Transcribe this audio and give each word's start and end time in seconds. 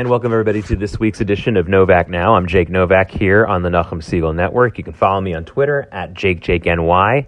And 0.00 0.08
welcome 0.08 0.32
everybody 0.32 0.62
to 0.62 0.76
this 0.76 0.98
week's 0.98 1.20
edition 1.20 1.58
of 1.58 1.68
Novak 1.68 2.08
Now. 2.08 2.34
I'm 2.34 2.46
Jake 2.46 2.70
Novak 2.70 3.10
here 3.10 3.44
on 3.44 3.60
the 3.60 3.68
Nachum 3.68 3.98
Segal 3.98 4.34
Network. 4.34 4.78
You 4.78 4.84
can 4.84 4.94
follow 4.94 5.20
me 5.20 5.34
on 5.34 5.44
Twitter 5.44 5.86
at 5.92 6.14
JakeJakeNY 6.14 7.26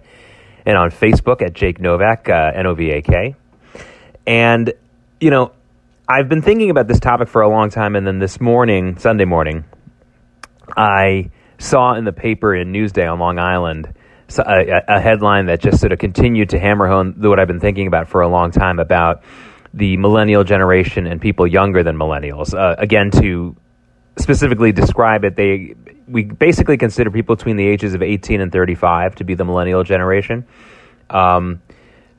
and 0.65 0.75
on 0.75 0.89
Facebook 0.89 1.43
at 1.43 1.53
Jake 1.53 1.79
Novak, 1.79 2.29
uh, 2.29 2.51
N-O-V-A-K. 2.55 3.35
And, 4.25 4.73
you 5.19 5.29
know, 5.29 5.51
I've 6.09 6.27
been 6.27 6.41
thinking 6.41 6.71
about 6.71 6.87
this 6.87 6.99
topic 6.99 7.27
for 7.27 7.43
a 7.43 7.47
long 7.47 7.69
time, 7.69 7.95
and 7.95 8.07
then 8.07 8.17
this 8.17 8.41
morning, 8.41 8.97
Sunday 8.97 9.25
morning, 9.25 9.65
I 10.75 11.29
saw 11.59 11.93
in 11.93 12.05
the 12.05 12.11
paper 12.11 12.55
in 12.55 12.73
Newsday 12.73 13.07
on 13.07 13.19
Long 13.19 13.37
Island 13.37 13.93
a, 14.39 14.81
a 14.87 14.99
headline 14.99 15.45
that 15.45 15.61
just 15.61 15.79
sort 15.79 15.91
of 15.91 15.99
continued 15.99 16.49
to 16.49 16.59
hammer 16.59 16.87
home 16.87 17.13
what 17.19 17.39
I've 17.39 17.47
been 17.47 17.59
thinking 17.59 17.85
about 17.85 18.09
for 18.09 18.21
a 18.21 18.27
long 18.27 18.49
time 18.49 18.79
about 18.79 19.21
the 19.73 19.97
millennial 19.97 20.43
generation 20.43 21.07
and 21.07 21.19
people 21.19 21.47
younger 21.47 21.83
than 21.83 21.97
millennials. 21.97 22.53
Uh, 22.53 22.75
again, 22.77 23.11
to 23.11 23.55
specifically 24.17 24.71
describe 24.71 25.23
it, 25.23 25.35
they 25.35 25.75
we 26.07 26.23
basically 26.23 26.77
consider 26.77 27.09
people 27.09 27.35
between 27.35 27.55
the 27.55 27.65
ages 27.65 27.93
of 27.93 28.01
18 28.01 28.41
and 28.41 28.51
35 28.51 29.15
to 29.15 29.23
be 29.23 29.35
the 29.35 29.45
millennial 29.45 29.83
generation. 29.83 30.45
Um, 31.09 31.61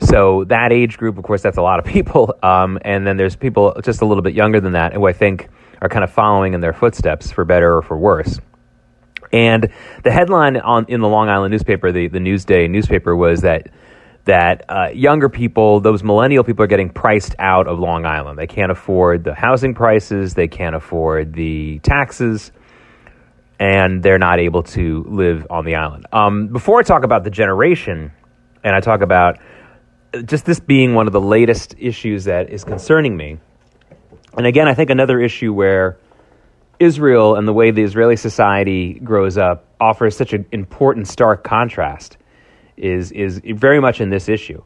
so 0.01 0.45
that 0.45 0.73
age 0.73 0.99
group, 0.99 1.19
of 1.19 1.25
course, 1.25 1.43
that's 1.43 1.57
a 1.57 1.63
lot 1.63 1.79
of 1.79 1.85
people. 1.85 2.35
Um, 2.43 2.79
and 2.83 3.07
then 3.07 3.17
there's 3.17 3.37
people 3.37 3.75
just 3.83 4.03
a 4.03 4.05
little 4.05 4.23
bit 4.23 4.35
younger 4.35 4.61
than 4.61 4.73
that 4.73 4.93
who 4.93 5.07
I 5.07 5.15
think 5.15 5.49
are 5.81 5.89
kind 5.89 6.05
of 6.05 6.13
following 6.13 6.53
in 6.53 6.61
their 6.61 6.75
footsteps, 6.75 7.33
for 7.33 7.45
better 7.47 7.79
or 7.79 7.83
for 7.83 7.97
worse. 7.97 8.39
And 9.33 9.71
the 10.03 10.11
headline 10.11 10.59
on 10.59 10.85
in 10.89 11.01
the 11.01 11.09
Long 11.09 11.31
Island 11.31 11.53
newspaper, 11.53 11.91
the, 11.91 12.09
the 12.09 12.19
Newsday 12.19 12.69
newspaper, 12.69 13.17
was 13.17 13.41
that 13.41 13.69
that 14.25 14.65
uh, 14.69 14.89
younger 14.95 15.29
people, 15.29 15.81
those 15.81 16.03
millennial 16.03 16.45
people, 16.45 16.65
are 16.65 16.69
getting 16.69 16.91
priced 16.91 17.35
out 17.39 17.67
of 17.67 17.79
Long 17.79 18.07
Island. 18.07 18.39
They 18.39 18.47
can't 18.47 18.73
afford 18.73 19.25
the 19.25 19.35
housing 19.35 19.75
prices, 19.75 20.35
they 20.35 20.49
can't 20.49 20.75
afford 20.75 21.35
the 21.35 21.79
taxes, 21.81 22.51
and 23.59 24.03
they're 24.03 24.19
not 24.19 24.41
able 24.41 24.63
to 24.63 25.05
live 25.09 25.47
on 25.51 25.65
the 25.65 25.75
island. 25.77 26.07
Um, 26.13 26.49
before 26.49 26.81
I 26.81 26.83
talk 26.83 27.05
about 27.05 27.25
the 27.25 27.31
generation, 27.31 28.13
and 28.63 28.75
I 28.75 28.81
talk 28.81 29.03
about 29.03 29.39
just 30.25 30.47
this 30.47 30.61
being 30.61 30.95
one 30.95 31.07
of 31.07 31.13
the 31.13 31.21
latest 31.21 31.75
issues 31.79 32.25
that 32.25 32.51
is 32.51 32.65
concerning 32.65 33.17
me, 33.17 33.39
and 34.37 34.47
again, 34.47 34.69
I 34.69 34.75
think 34.75 34.91
another 34.91 35.21
issue 35.21 35.53
where 35.53 35.99
Israel 36.81 37.37
and 37.37 37.47
the 37.47 37.53
way 37.53 37.71
the 37.71 37.83
Israeli 37.83 38.17
society 38.17 38.95
grows 38.95 39.39
up 39.39 39.67
offers 39.81 40.17
such 40.17 40.33
an 40.33 40.47
important 40.51 41.09
stark 41.09 41.45
contrast 41.45 42.17
is 42.77 43.13
is 43.13 43.41
very 43.45 43.81
much 43.81 44.01
in 44.01 44.11
this 44.11 44.29
issue. 44.29 44.63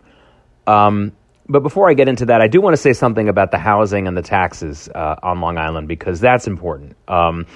Um, 0.66 1.12
but 1.48 1.62
before 1.62 1.88
I 1.88 1.94
get 1.94 2.08
into 2.08 2.26
that, 2.26 2.42
I 2.42 2.48
do 2.48 2.60
want 2.60 2.74
to 2.74 2.82
say 2.82 2.92
something 2.92 3.28
about 3.28 3.50
the 3.50 3.58
housing 3.58 4.06
and 4.06 4.16
the 4.16 4.22
taxes 4.22 4.88
uh, 4.94 5.16
on 5.22 5.40
Long 5.40 5.56
Island 5.56 5.88
because 5.88 6.20
that's 6.20 6.46
important. 6.46 6.96
Um, 7.08 7.46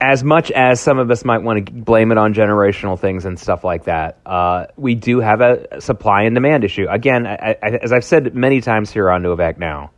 as 0.00 0.22
much 0.22 0.50
as 0.50 0.80
some 0.80 0.98
of 0.98 1.10
us 1.10 1.24
might 1.24 1.42
want 1.42 1.66
to 1.66 1.72
blame 1.72 2.12
it 2.12 2.18
on 2.18 2.34
generational 2.34 2.98
things 2.98 3.24
and 3.24 3.38
stuff 3.38 3.64
like 3.64 3.84
that, 3.84 4.18
uh, 4.26 4.66
we 4.76 4.94
do 4.94 5.20
have 5.20 5.40
a 5.40 5.80
supply 5.80 6.24
and 6.24 6.34
demand 6.34 6.64
issue. 6.64 6.86
Again, 6.88 7.26
I, 7.26 7.56
I, 7.62 7.68
as 7.82 7.92
I've 7.92 8.04
said 8.04 8.34
many 8.34 8.60
times 8.60 8.90
here 8.90 9.10
on 9.10 9.22
Novak 9.22 9.58
Now, 9.58 9.92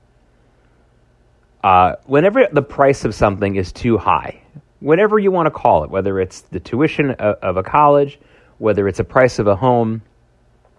uh, 1.64 1.96
whenever 2.06 2.46
the 2.52 2.62
price 2.62 3.04
of 3.04 3.14
something 3.14 3.56
is 3.56 3.72
too 3.72 3.98
high, 3.98 4.40
whatever 4.78 5.18
you 5.18 5.32
want 5.32 5.46
to 5.46 5.50
call 5.50 5.82
it, 5.82 5.90
whether 5.90 6.20
it's 6.20 6.42
the 6.42 6.60
tuition 6.60 7.10
of, 7.10 7.36
of 7.42 7.56
a 7.56 7.64
college, 7.64 8.20
whether 8.58 8.88
it's 8.88 9.00
a 9.00 9.04
price 9.04 9.38
of 9.38 9.46
a 9.46 9.56
home 9.56 10.02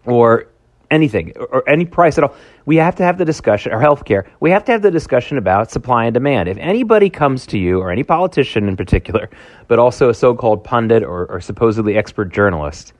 or 0.05 0.47
anything 0.91 1.33
or, 1.37 1.67
any 1.67 1.85
price 1.85 2.17
at 2.17 2.23
all, 2.23 2.35
we 2.65 2.77
have 2.77 2.95
to 2.95 3.03
have 3.03 3.17
the 3.17 3.25
discussion, 3.25 3.71
or 3.71 3.79
healthcare, 3.79 4.27
we 4.39 4.51
have 4.51 4.63
to 4.65 4.71
have 4.71 4.81
the 4.81 4.91
discussion 4.91 5.37
about 5.37 5.71
supply 5.71 6.05
and 6.05 6.13
demand. 6.13 6.49
If 6.49 6.57
anybody 6.57 7.09
comes 7.09 7.47
to 7.47 7.59
you, 7.59 7.79
or 7.79 7.91
any 7.91 8.03
politician 8.03 8.67
in 8.67 8.77
particular, 8.77 9.29
but 9.67 9.79
also 9.79 10.09
a 10.09 10.13
so 10.13 10.35
called 10.35 10.63
pundit 10.63 11.03
or, 11.03 11.25
or 11.27 11.41
supposedly 11.41 11.97
expert 11.97 12.31
journalist, 12.33 12.93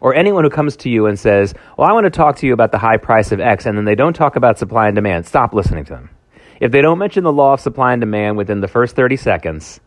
or 0.00 0.14
anyone 0.14 0.44
who 0.44 0.50
comes 0.50 0.76
to 0.76 0.90
you 0.90 1.06
and 1.06 1.18
says, 1.18 1.54
Well, 1.76 1.88
I 1.88 1.92
want 1.92 2.04
to 2.04 2.10
talk 2.10 2.36
to 2.36 2.46
you 2.46 2.52
about 2.52 2.72
the 2.72 2.78
high 2.78 2.98
price 2.98 3.32
of 3.32 3.40
X, 3.40 3.66
and 3.66 3.76
then 3.76 3.84
they 3.84 3.94
don't 3.94 4.14
talk 4.14 4.36
about 4.36 4.58
supply 4.58 4.88
and 4.88 4.94
demand, 4.94 5.26
stop 5.26 5.54
listening 5.54 5.84
to 5.86 5.94
them. 5.94 6.10
If 6.60 6.72
they 6.72 6.80
don't 6.80 6.98
mention 6.98 7.24
the 7.24 7.32
law 7.32 7.54
of 7.54 7.60
supply 7.60 7.92
and 7.92 8.00
demand 8.00 8.36
within 8.36 8.60
the 8.60 8.68
first 8.68 8.96
30 8.96 9.16
seconds, 9.16 9.80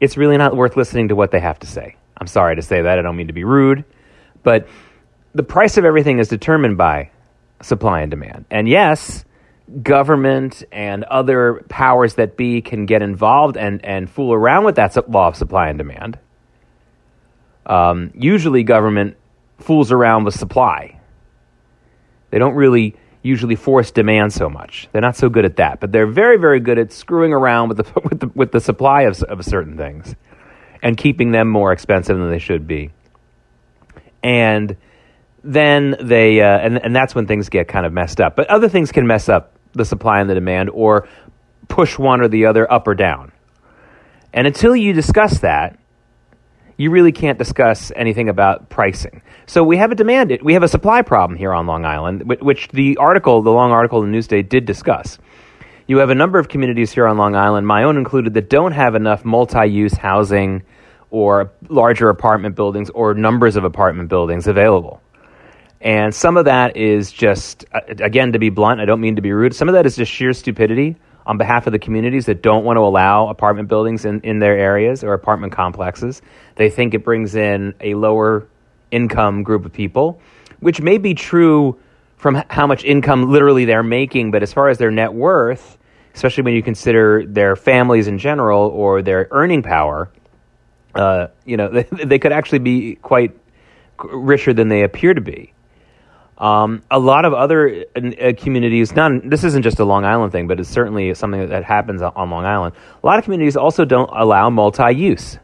it's 0.00 0.16
really 0.16 0.36
not 0.36 0.56
worth 0.56 0.76
listening 0.76 1.08
to 1.08 1.16
what 1.16 1.30
they 1.30 1.40
have 1.40 1.58
to 1.60 1.66
say. 1.66 1.96
I'm 2.18 2.26
sorry 2.26 2.56
to 2.56 2.62
say 2.62 2.82
that. 2.82 2.98
I 2.98 3.02
don't 3.02 3.16
mean 3.16 3.28
to 3.28 3.32
be 3.32 3.44
rude. 3.44 3.84
But 4.42 4.68
the 5.34 5.42
price 5.42 5.76
of 5.76 5.84
everything 5.84 6.18
is 6.18 6.28
determined 6.28 6.76
by 6.76 7.10
supply 7.62 8.00
and 8.00 8.10
demand. 8.10 8.44
And 8.50 8.68
yes, 8.68 9.24
government 9.82 10.64
and 10.72 11.04
other 11.04 11.64
powers 11.68 12.14
that 12.14 12.36
be 12.36 12.60
can 12.60 12.86
get 12.86 13.02
involved 13.02 13.56
and, 13.56 13.84
and 13.84 14.10
fool 14.10 14.32
around 14.32 14.64
with 14.64 14.76
that 14.76 15.10
law 15.10 15.28
of 15.28 15.36
supply 15.36 15.68
and 15.68 15.78
demand. 15.78 16.18
Um, 17.66 18.10
usually, 18.14 18.62
government 18.62 19.16
fools 19.58 19.92
around 19.92 20.24
with 20.24 20.34
supply. 20.34 20.98
They 22.30 22.38
don't 22.38 22.54
really 22.54 22.96
usually 23.22 23.56
force 23.56 23.90
demand 23.90 24.32
so 24.32 24.48
much. 24.48 24.88
They're 24.92 25.02
not 25.02 25.16
so 25.16 25.28
good 25.28 25.44
at 25.44 25.56
that, 25.56 25.80
but 25.80 25.92
they're 25.92 26.06
very, 26.06 26.38
very 26.38 26.60
good 26.60 26.78
at 26.78 26.92
screwing 26.92 27.32
around 27.32 27.68
with 27.68 27.78
the 27.78 28.00
with 28.08 28.20
the, 28.20 28.28
with 28.34 28.52
the 28.52 28.60
supply 28.60 29.02
of, 29.02 29.22
of 29.24 29.44
certain 29.44 29.76
things 29.76 30.14
and 30.82 30.96
keeping 30.96 31.30
them 31.32 31.48
more 31.48 31.72
expensive 31.72 32.18
than 32.18 32.30
they 32.30 32.38
should 32.38 32.66
be. 32.66 32.90
And 34.22 34.76
then 35.44 35.96
they, 36.00 36.40
uh, 36.40 36.58
and, 36.58 36.84
and 36.84 36.94
that's 36.94 37.14
when 37.14 37.26
things 37.26 37.48
get 37.48 37.68
kind 37.68 37.86
of 37.86 37.92
messed 37.92 38.20
up. 38.20 38.36
But 38.36 38.48
other 38.48 38.68
things 38.68 38.92
can 38.92 39.06
mess 39.06 39.28
up 39.28 39.54
the 39.72 39.84
supply 39.84 40.20
and 40.20 40.28
the 40.28 40.34
demand 40.34 40.70
or 40.70 41.08
push 41.68 41.98
one 41.98 42.20
or 42.20 42.28
the 42.28 42.46
other 42.46 42.70
up 42.70 42.86
or 42.86 42.94
down. 42.94 43.32
And 44.32 44.46
until 44.46 44.74
you 44.74 44.92
discuss 44.92 45.40
that, 45.40 45.78
you 46.76 46.90
really 46.90 47.12
can't 47.12 47.38
discuss 47.38 47.90
anything 47.96 48.28
about 48.28 48.68
pricing. 48.68 49.22
So 49.46 49.64
we 49.64 49.76
have 49.78 49.90
a 49.90 49.94
demand, 49.94 50.38
we 50.42 50.54
have 50.54 50.62
a 50.62 50.68
supply 50.68 51.02
problem 51.02 51.36
here 51.36 51.52
on 51.52 51.66
Long 51.66 51.84
Island, 51.84 52.22
which 52.40 52.68
the 52.68 52.96
article, 52.98 53.42
the 53.42 53.50
long 53.50 53.72
article 53.72 54.02
in 54.02 54.12
the 54.12 54.16
Newsday 54.16 54.48
did 54.48 54.64
discuss. 54.64 55.18
You 55.88 55.96
have 55.98 56.10
a 56.10 56.14
number 56.14 56.38
of 56.38 56.48
communities 56.50 56.92
here 56.92 57.06
on 57.06 57.16
Long 57.16 57.34
Island, 57.34 57.66
my 57.66 57.84
own 57.84 57.96
included, 57.96 58.34
that 58.34 58.50
don't 58.50 58.72
have 58.72 58.94
enough 58.94 59.24
multi-use 59.24 59.94
housing 59.94 60.62
or 61.08 61.50
larger 61.70 62.10
apartment 62.10 62.56
buildings 62.56 62.90
or 62.90 63.14
numbers 63.14 63.56
of 63.56 63.64
apartment 63.64 64.10
buildings 64.10 64.46
available. 64.46 65.00
And 65.80 66.14
some 66.14 66.36
of 66.36 66.44
that 66.44 66.76
is 66.76 67.10
just, 67.10 67.64
uh, 67.72 67.80
again, 67.88 68.34
to 68.34 68.38
be 68.38 68.50
blunt, 68.50 68.82
I 68.82 68.84
don't 68.84 69.00
mean 69.00 69.16
to 69.16 69.22
be 69.22 69.32
rude, 69.32 69.54
some 69.54 69.66
of 69.66 69.72
that 69.72 69.86
is 69.86 69.96
just 69.96 70.12
sheer 70.12 70.34
stupidity 70.34 70.96
on 71.24 71.38
behalf 71.38 71.66
of 71.66 71.72
the 71.72 71.78
communities 71.78 72.26
that 72.26 72.42
don't 72.42 72.66
want 72.66 72.76
to 72.76 72.82
allow 72.82 73.28
apartment 73.28 73.70
buildings 73.70 74.04
in, 74.04 74.20
in 74.20 74.40
their 74.40 74.58
areas 74.58 75.02
or 75.02 75.14
apartment 75.14 75.54
complexes. 75.54 76.20
They 76.56 76.68
think 76.68 76.92
it 76.92 77.02
brings 77.02 77.34
in 77.34 77.72
a 77.80 77.94
lower 77.94 78.46
income 78.90 79.42
group 79.42 79.64
of 79.64 79.72
people, 79.72 80.20
which 80.60 80.82
may 80.82 80.98
be 80.98 81.14
true 81.14 81.80
from 82.18 82.42
how 82.50 82.66
much 82.66 82.84
income 82.84 83.30
literally 83.30 83.64
they're 83.64 83.82
making, 83.82 84.32
but 84.32 84.42
as 84.42 84.52
far 84.52 84.68
as 84.68 84.76
their 84.76 84.90
net 84.90 85.14
worth, 85.14 85.77
especially 86.14 86.44
when 86.44 86.54
you 86.54 86.62
consider 86.62 87.24
their 87.26 87.56
families 87.56 88.08
in 88.08 88.18
general 88.18 88.68
or 88.68 89.02
their 89.02 89.28
earning 89.30 89.62
power, 89.62 90.10
uh, 90.94 91.28
you 91.44 91.56
know, 91.56 91.68
they, 91.72 91.84
they, 92.04 92.18
could 92.18 92.32
actually 92.32 92.58
be 92.58 92.96
quite 92.96 93.38
richer 94.02 94.52
than 94.52 94.68
they 94.68 94.82
appear 94.82 95.14
to 95.14 95.20
be. 95.20 95.52
Um, 96.38 96.82
a 96.90 97.00
lot 97.00 97.24
of 97.24 97.34
other 97.34 97.84
uh, 97.96 98.32
communities, 98.36 98.94
not 98.94 99.28
this 99.28 99.42
isn't 99.42 99.62
just 99.62 99.80
a 99.80 99.84
Long 99.84 100.04
Island 100.04 100.30
thing, 100.30 100.46
but 100.46 100.60
it's 100.60 100.68
certainly 100.68 101.12
something 101.14 101.48
that 101.48 101.64
happens 101.64 102.00
on 102.00 102.30
Long 102.30 102.44
Island. 102.44 102.76
A 103.02 103.06
lot 103.06 103.18
of 103.18 103.24
communities 103.24 103.56
also 103.56 103.84
don't 103.84 104.10
allow 104.12 104.48
multi-use. 104.48 105.38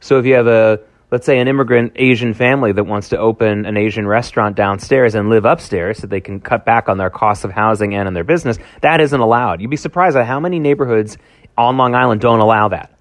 So 0.00 0.18
if 0.18 0.26
you 0.26 0.34
have 0.34 0.46
a 0.46 0.80
let's 1.10 1.26
say 1.26 1.38
an 1.38 1.48
immigrant 1.48 1.92
Asian 1.96 2.34
family 2.34 2.72
that 2.72 2.84
wants 2.84 3.08
to 3.08 3.18
open 3.18 3.66
an 3.66 3.76
Asian 3.76 4.06
restaurant 4.06 4.56
downstairs 4.56 5.14
and 5.14 5.28
live 5.28 5.44
upstairs 5.44 5.98
so 5.98 6.06
they 6.06 6.20
can 6.20 6.40
cut 6.40 6.64
back 6.64 6.88
on 6.88 6.98
their 6.98 7.10
costs 7.10 7.44
of 7.44 7.50
housing 7.50 7.94
and 7.94 8.06
in 8.06 8.14
their 8.14 8.24
business, 8.24 8.58
that 8.80 9.00
isn't 9.00 9.20
allowed. 9.20 9.60
You'd 9.60 9.70
be 9.70 9.76
surprised 9.76 10.16
at 10.16 10.26
how 10.26 10.40
many 10.40 10.58
neighborhoods 10.58 11.18
on 11.58 11.76
Long 11.76 11.94
Island 11.94 12.20
don't 12.20 12.40
allow 12.40 12.68
that. 12.68 12.92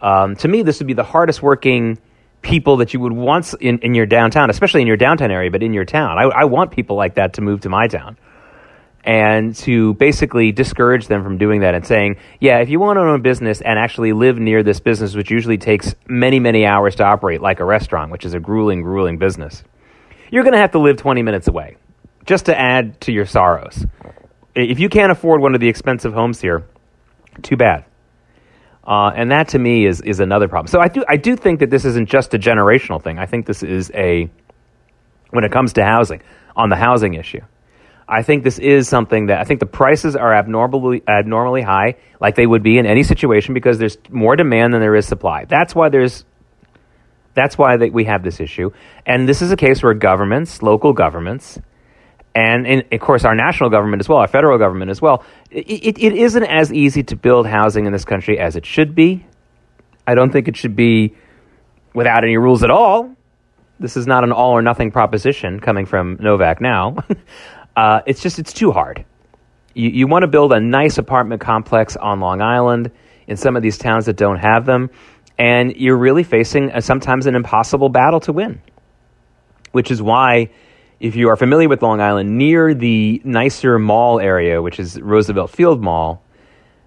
Um, 0.00 0.36
to 0.36 0.48
me, 0.48 0.62
this 0.62 0.80
would 0.80 0.86
be 0.86 0.94
the 0.94 1.04
hardest 1.04 1.42
working 1.42 1.98
people 2.42 2.78
that 2.78 2.94
you 2.94 3.00
would 3.00 3.12
want 3.12 3.52
in, 3.60 3.78
in 3.80 3.94
your 3.94 4.06
downtown, 4.06 4.50
especially 4.50 4.80
in 4.80 4.86
your 4.86 4.96
downtown 4.96 5.30
area, 5.30 5.50
but 5.50 5.62
in 5.62 5.72
your 5.72 5.84
town. 5.84 6.18
I, 6.18 6.24
I 6.24 6.44
want 6.44 6.70
people 6.70 6.96
like 6.96 7.14
that 7.14 7.34
to 7.34 7.40
move 7.40 7.62
to 7.62 7.68
my 7.68 7.88
town 7.88 8.16
and 9.08 9.56
to 9.56 9.94
basically 9.94 10.52
discourage 10.52 11.06
them 11.06 11.24
from 11.24 11.38
doing 11.38 11.62
that 11.62 11.74
and 11.74 11.86
saying, 11.86 12.16
yeah, 12.40 12.58
if 12.58 12.68
you 12.68 12.78
want 12.78 12.98
to 12.98 13.00
own 13.00 13.14
a 13.14 13.18
business 13.18 13.62
and 13.62 13.78
actually 13.78 14.12
live 14.12 14.36
near 14.38 14.62
this 14.62 14.80
business, 14.80 15.14
which 15.14 15.30
usually 15.30 15.56
takes 15.56 15.94
many, 16.06 16.38
many 16.38 16.66
hours 16.66 16.96
to 16.96 17.04
operate, 17.04 17.40
like 17.40 17.58
a 17.58 17.64
restaurant, 17.64 18.12
which 18.12 18.26
is 18.26 18.34
a 18.34 18.38
grueling, 18.38 18.82
grueling 18.82 19.16
business, 19.16 19.64
you're 20.30 20.42
going 20.42 20.52
to 20.52 20.60
have 20.60 20.72
to 20.72 20.78
live 20.78 20.98
20 20.98 21.22
minutes 21.22 21.48
away 21.48 21.78
just 22.26 22.46
to 22.46 22.60
add 22.60 23.00
to 23.00 23.10
your 23.10 23.24
sorrows. 23.24 23.82
If 24.54 24.78
you 24.78 24.90
can't 24.90 25.10
afford 25.10 25.40
one 25.40 25.54
of 25.54 25.60
the 25.62 25.68
expensive 25.70 26.12
homes 26.12 26.42
here, 26.42 26.66
too 27.40 27.56
bad. 27.56 27.86
Uh, 28.86 29.10
and 29.16 29.30
that 29.30 29.48
to 29.48 29.58
me 29.58 29.86
is 29.86 30.02
is 30.02 30.20
another 30.20 30.48
problem. 30.48 30.66
So 30.66 30.80
I 30.80 30.88
do 30.88 31.04
I 31.08 31.16
do 31.16 31.36
think 31.36 31.60
that 31.60 31.70
this 31.70 31.84
isn't 31.84 32.08
just 32.08 32.34
a 32.34 32.38
generational 32.38 33.02
thing. 33.02 33.18
I 33.18 33.26
think 33.26 33.46
this 33.46 33.62
is 33.62 33.90
a 33.94 34.30
when 35.30 35.44
it 35.44 35.52
comes 35.52 35.74
to 35.74 35.84
housing 35.84 36.22
on 36.56 36.68
the 36.68 36.76
housing 36.76 37.14
issue. 37.14 37.40
I 38.08 38.22
think 38.22 38.42
this 38.42 38.58
is 38.58 38.88
something 38.88 39.26
that 39.26 39.38
I 39.38 39.44
think 39.44 39.60
the 39.60 39.66
prices 39.66 40.16
are 40.16 40.32
abnormally 40.32 41.02
abnormally 41.06 41.62
high, 41.62 41.96
like 42.20 42.36
they 42.36 42.46
would 42.46 42.62
be 42.62 42.78
in 42.78 42.86
any 42.86 43.02
situation, 43.02 43.52
because 43.52 43.78
there's 43.78 43.98
more 44.08 44.34
demand 44.34 44.72
than 44.72 44.80
there 44.80 44.96
is 44.96 45.06
supply. 45.06 45.44
That's 45.44 45.74
why 45.74 45.90
there's 45.90 46.24
that's 47.34 47.58
why 47.58 47.76
they, 47.76 47.90
we 47.90 48.04
have 48.04 48.24
this 48.24 48.40
issue, 48.40 48.70
and 49.04 49.28
this 49.28 49.42
is 49.42 49.52
a 49.52 49.56
case 49.56 49.82
where 49.82 49.94
governments, 49.94 50.62
local 50.62 50.92
governments, 50.94 51.60
and, 52.34 52.66
and 52.66 52.84
of 52.92 53.00
course 53.00 53.24
our 53.24 53.34
national 53.34 53.68
government 53.68 54.00
as 54.00 54.08
well, 54.08 54.18
our 54.18 54.28
federal 54.28 54.58
government 54.58 54.90
as 54.90 55.02
well, 55.02 55.24
it, 55.50 55.66
it, 55.68 55.98
it 55.98 56.14
isn't 56.14 56.44
as 56.44 56.72
easy 56.72 57.02
to 57.02 57.16
build 57.16 57.46
housing 57.46 57.86
in 57.86 57.92
this 57.92 58.04
country 58.04 58.38
as 58.38 58.56
it 58.56 58.64
should 58.64 58.94
be. 58.94 59.26
I 60.06 60.14
don't 60.14 60.30
think 60.30 60.48
it 60.48 60.56
should 60.56 60.76
be 60.76 61.14
without 61.94 62.24
any 62.24 62.36
rules 62.38 62.62
at 62.62 62.70
all. 62.70 63.14
This 63.80 63.96
is 63.96 64.06
not 64.06 64.24
an 64.24 64.32
all 64.32 64.52
or 64.52 64.62
nothing 64.62 64.90
proposition 64.90 65.60
coming 65.60 65.86
from 65.86 66.16
Novak 66.20 66.60
now. 66.60 66.96
uh, 67.76 68.00
it's 68.06 68.22
just, 68.22 68.38
it's 68.38 68.52
too 68.52 68.72
hard. 68.72 69.04
You, 69.74 69.90
you 69.90 70.06
want 70.06 70.22
to 70.22 70.28
build 70.28 70.52
a 70.52 70.60
nice 70.60 70.98
apartment 70.98 71.40
complex 71.40 71.96
on 71.96 72.20
Long 72.20 72.40
Island 72.40 72.90
in 73.26 73.36
some 73.36 73.56
of 73.56 73.62
these 73.62 73.78
towns 73.78 74.06
that 74.06 74.16
don't 74.16 74.38
have 74.38 74.66
them, 74.66 74.90
and 75.38 75.74
you're 75.76 75.98
really 75.98 76.24
facing 76.24 76.70
a, 76.70 76.82
sometimes 76.82 77.26
an 77.26 77.34
impossible 77.34 77.88
battle 77.88 78.20
to 78.20 78.32
win. 78.32 78.60
Which 79.72 79.90
is 79.90 80.00
why, 80.00 80.50
if 80.98 81.14
you 81.14 81.28
are 81.28 81.36
familiar 81.36 81.68
with 81.68 81.82
Long 81.82 82.00
Island, 82.00 82.38
near 82.38 82.74
the 82.74 83.20
nicer 83.24 83.78
mall 83.78 84.18
area, 84.18 84.62
which 84.62 84.80
is 84.80 85.00
Roosevelt 85.00 85.50
Field 85.50 85.82
Mall, 85.82 86.22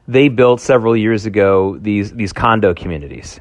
they 0.08 0.30
built 0.30 0.60
several 0.60 0.98
years 0.98 1.26
ago 1.26 1.78
these, 1.78 2.12
these 2.12 2.34
condo 2.34 2.74
communities 2.74 3.40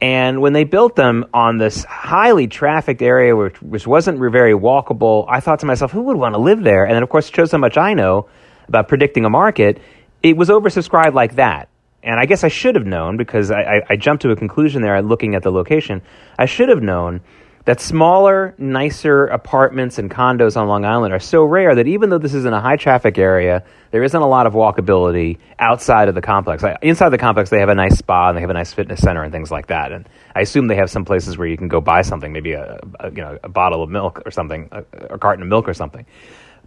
and 0.00 0.42
when 0.42 0.52
they 0.52 0.64
built 0.64 0.94
them 0.94 1.24
on 1.32 1.56
this 1.56 1.84
highly 1.84 2.48
trafficked 2.48 3.00
area, 3.00 3.34
which, 3.34 3.60
which 3.62 3.86
wasn't 3.86 4.18
very 4.18 4.52
walkable, 4.52 5.24
I 5.28 5.40
thought 5.40 5.60
to 5.60 5.66
myself, 5.66 5.90
who 5.90 6.02
would 6.02 6.16
want 6.16 6.34
to 6.34 6.38
live 6.38 6.62
there? 6.62 6.84
And 6.84 6.94
then, 6.94 7.02
of 7.02 7.08
course, 7.08 7.28
it 7.28 7.34
shows 7.34 7.52
how 7.52 7.58
much 7.58 7.78
I 7.78 7.94
know 7.94 8.28
about 8.68 8.88
predicting 8.88 9.24
a 9.24 9.30
market. 9.30 9.80
It 10.22 10.36
was 10.36 10.50
oversubscribed 10.50 11.14
like 11.14 11.36
that. 11.36 11.68
And 12.02 12.20
I 12.20 12.26
guess 12.26 12.44
I 12.44 12.48
should 12.48 12.74
have 12.74 12.86
known 12.86 13.16
because 13.16 13.50
I, 13.50 13.60
I, 13.60 13.80
I 13.90 13.96
jumped 13.96 14.22
to 14.22 14.30
a 14.30 14.36
conclusion 14.36 14.82
there 14.82 15.00
looking 15.02 15.34
at 15.34 15.42
the 15.42 15.50
location. 15.50 16.02
I 16.38 16.44
should 16.46 16.68
have 16.68 16.82
known 16.82 17.20
that 17.66 17.80
smaller, 17.80 18.54
nicer 18.58 19.26
apartments 19.26 19.98
and 19.98 20.08
condos 20.08 20.56
on 20.56 20.68
Long 20.68 20.84
Island 20.84 21.12
are 21.12 21.18
so 21.18 21.44
rare 21.44 21.74
that 21.74 21.88
even 21.88 22.10
though 22.10 22.18
this 22.18 22.32
is 22.32 22.44
in 22.44 22.52
a 22.52 22.60
high 22.60 22.76
traffic 22.76 23.18
area, 23.18 23.64
there 23.90 24.04
isn't 24.04 24.20
a 24.20 24.26
lot 24.26 24.46
of 24.46 24.54
walkability 24.54 25.38
outside 25.58 26.08
of 26.08 26.14
the 26.14 26.22
complex. 26.22 26.62
Inside 26.80 27.08
the 27.08 27.18
complex, 27.18 27.50
they 27.50 27.58
have 27.58 27.68
a 27.68 27.74
nice 27.74 27.98
spa 27.98 28.28
and 28.28 28.36
they 28.36 28.40
have 28.40 28.50
a 28.50 28.54
nice 28.54 28.72
fitness 28.72 29.00
center 29.00 29.24
and 29.24 29.32
things 29.32 29.50
like 29.50 29.66
that. 29.66 29.90
And 29.90 30.08
I 30.32 30.42
assume 30.42 30.68
they 30.68 30.76
have 30.76 30.90
some 30.90 31.04
places 31.04 31.36
where 31.36 31.48
you 31.48 31.56
can 31.56 31.66
go 31.66 31.80
buy 31.80 32.02
something, 32.02 32.32
maybe 32.32 32.52
a, 32.52 32.78
a 33.00 33.10
you 33.10 33.16
know 33.16 33.36
a 33.42 33.48
bottle 33.48 33.82
of 33.82 33.90
milk 33.90 34.22
or 34.24 34.30
something, 34.30 34.68
a, 34.70 34.84
a 35.14 35.18
carton 35.18 35.42
of 35.42 35.48
milk 35.48 35.68
or 35.68 35.74
something. 35.74 36.06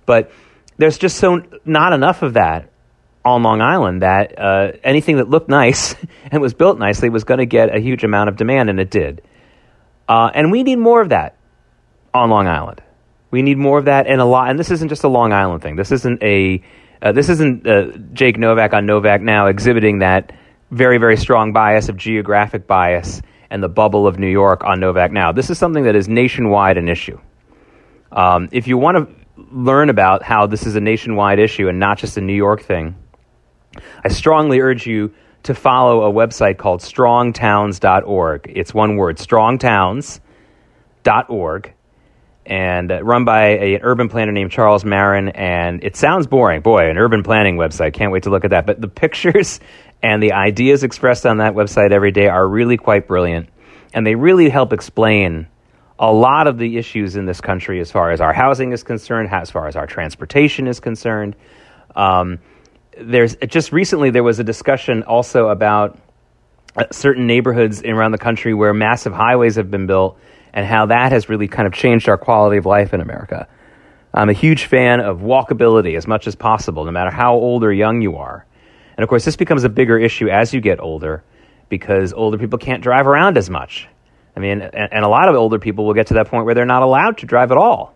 But 0.06 0.32
there's 0.76 0.98
just 0.98 1.18
so 1.18 1.44
not 1.64 1.94
enough 1.94 2.24
of 2.24 2.34
that 2.34 2.72
on 3.24 3.42
Long 3.42 3.62
Island 3.62 4.02
that 4.02 4.38
uh, 4.38 4.72
anything 4.84 5.18
that 5.18 5.30
looked 5.30 5.48
nice 5.48 5.96
and 6.32 6.42
was 6.42 6.54
built 6.54 6.78
nicely 6.78 7.10
was 7.10 7.24
going 7.24 7.38
to 7.38 7.46
get 7.46 7.74
a 7.74 7.80
huge 7.80 8.04
amount 8.04 8.28
of 8.28 8.36
demand, 8.36 8.70
and 8.70 8.82
it 8.82 8.92
did. 8.92 9.22
Uh, 10.10 10.32
and 10.34 10.52
we 10.52 10.64
need 10.64 10.80
more 10.80 11.02
of 11.02 11.10
that 11.10 11.38
on 12.14 12.32
Long 12.32 12.48
Island. 12.48 12.82
We 13.30 13.44
need 13.44 13.60
more 13.60 13.78
of 13.78 13.86
that 13.86 14.08
and 14.08 14.20
a 14.20 14.26
lot. 14.26 14.50
And 14.50 14.58
this 14.58 14.72
isn't 14.72 14.90
just 14.90 15.04
a 15.04 15.08
Long 15.08 15.32
Island 15.32 15.62
thing. 15.62 15.76
This 15.76 15.92
isn't 15.92 16.22
a 16.24 16.62
uh, 17.02 17.12
this 17.12 17.30
isn't 17.30 17.66
uh, 17.66 17.92
Jake 18.12 18.38
Novak 18.38 18.74
on 18.74 18.86
Novak 18.88 19.22
now 19.22 19.48
exhibiting 19.48 20.00
that 20.00 20.34
very 20.72 20.98
very 20.98 21.16
strong 21.16 21.54
bias 21.54 21.90
of 21.90 21.96
geographic 21.96 22.66
bias 22.66 23.22
and 23.52 23.62
the 23.62 23.70
bubble 23.70 24.08
of 24.08 24.18
New 24.18 24.28
York 24.28 24.64
on 24.64 24.80
Novak 24.80 25.12
now. 25.12 25.32
This 25.32 25.52
is 25.52 25.60
something 25.60 25.84
that 25.84 25.96
is 25.96 26.10
nationwide 26.10 26.78
an 26.78 26.90
issue. 26.90 27.20
Um, 28.12 28.50
if 28.52 28.68
you 28.68 28.80
want 28.80 28.98
to 28.98 29.46
learn 29.52 29.90
about 29.90 30.24
how 30.24 30.48
this 30.48 30.66
is 30.66 30.76
a 30.76 30.82
nationwide 30.82 31.40
issue 31.40 31.70
and 31.70 31.80
not 31.80 32.00
just 32.00 32.18
a 32.18 32.22
New 32.22 32.36
York 32.36 32.64
thing, 32.64 32.96
I 34.04 34.10
strongly 34.10 34.60
urge 34.60 34.88
you 34.88 35.14
to 35.44 35.54
follow 35.54 36.04
a 36.04 36.14
website 36.14 36.58
called 36.58 36.82
strongtowns.org. 36.82 38.52
It's 38.54 38.74
one 38.74 38.98
word, 38.98 39.18
strongtowns.org, 39.18 41.74
and 42.46 42.92
uh, 42.92 43.04
run 43.04 43.26
by 43.26 43.50
a, 43.50 43.76
an 43.76 43.82
urban 43.84 44.10
planner 44.10 44.32
named 44.32 44.52
Charles 44.52 44.84
Marohn. 44.84 45.32
And 45.34 45.84
it 45.84 45.96
sounds 45.96 46.28
boring. 46.28 46.62
Boy, 46.62 46.90
an 46.90 46.98
urban 46.98 47.24
planning 47.24 47.58
website. 47.58 47.94
Can't 47.94 48.12
wait 48.12 48.24
to 48.24 48.30
look 48.30 48.44
at 48.44 48.52
that. 48.52 48.66
But 48.66 48.82
the 48.82 48.88
pictures 49.04 49.60
and 50.02 50.22
the 50.22 50.34
ideas 50.34 50.84
expressed 50.84 51.26
on 51.26 51.38
that 51.38 51.54
website 51.54 51.92
every 51.92 52.12
day 52.12 52.28
are 52.28 52.48
really 52.48 52.78
quite 52.78 53.08
brilliant. 53.08 53.50
And 53.94 54.06
they 54.06 54.16
really 54.16 54.50
help 54.50 54.74
explain 54.74 55.48
a 55.98 56.12
lot 56.12 56.48
of 56.48 56.58
the 56.58 56.78
issues 56.78 57.18
in 57.18 57.26
this 57.26 57.42
country 57.42 57.82
as 57.82 57.92
far 57.92 58.12
as 58.12 58.22
our 58.22 58.32
housing 58.32 58.72
is 58.72 58.84
concerned, 58.84 59.30
as 59.32 59.52
far 59.52 59.68
as 59.68 59.76
our 59.76 59.86
transportation 59.86 60.68
is 60.68 60.80
concerned. 60.80 61.36
Um, 61.96 62.40
there's 63.02 63.36
just 63.48 63.72
recently 63.72 64.10
there 64.12 64.24
was 64.24 64.40
a 64.40 64.44
discussion 64.44 65.04
also 65.04 65.48
about 65.48 65.98
uh, 66.76 66.84
certain 66.92 67.28
neighborhoods 67.28 67.84
around 67.84 68.12
the 68.12 68.18
country 68.18 68.54
where 68.54 68.74
massive 68.74 69.14
highways 69.14 69.56
have 69.56 69.72
been 69.72 69.88
built 69.88 70.20
and 70.54 70.66
how 70.66 70.88
that 70.88 71.12
has 71.12 71.30
really 71.30 71.48
kind 71.48 71.68
of 71.68 71.74
changed 71.74 72.10
our 72.10 72.18
quality 72.18 72.58
of 72.58 72.66
life 72.66 72.94
in 72.94 73.02
America. 73.02 73.48
I'm 74.14 74.30
a 74.30 74.34
huge 74.34 74.66
fan 74.66 75.00
of 75.00 75.20
walkability 75.20 75.96
as 75.96 76.08
much 76.08 76.28
as 76.28 76.36
possible, 76.36 76.86
no 76.86 76.92
matter 76.92 77.12
how 77.12 77.34
old 77.34 77.64
or 77.64 77.72
young 77.72 78.02
you 78.02 78.18
are. 78.18 78.46
And 78.98 79.04
of 79.04 79.10
course, 79.10 79.24
this 79.24 79.36
becomes 79.36 79.64
a 79.64 79.70
bigger 79.70 79.98
issue 79.98 80.28
as 80.30 80.54
you 80.54 80.62
get 80.62 80.80
older 80.80 81.24
because 81.70 82.12
older 82.14 82.38
people 82.38 82.58
can't 82.58 82.82
drive 82.82 83.08
around 83.08 83.38
as 83.38 83.50
much. 83.50 83.88
I 84.36 84.40
mean, 84.40 84.62
and, 84.62 84.94
and 84.94 85.06
a 85.06 85.10
lot 85.10 85.30
of 85.30 85.36
older 85.36 85.60
people 85.60 85.86
will 85.86 85.94
get 85.94 86.08
to 86.08 86.16
that 86.16 86.28
point 86.28 86.46
where 86.46 86.56
they're 86.56 86.66
not 86.66 86.82
allowed 86.82 87.20
to 87.20 87.26
drive 87.26 87.52
at 87.52 87.58
all. 87.58 87.94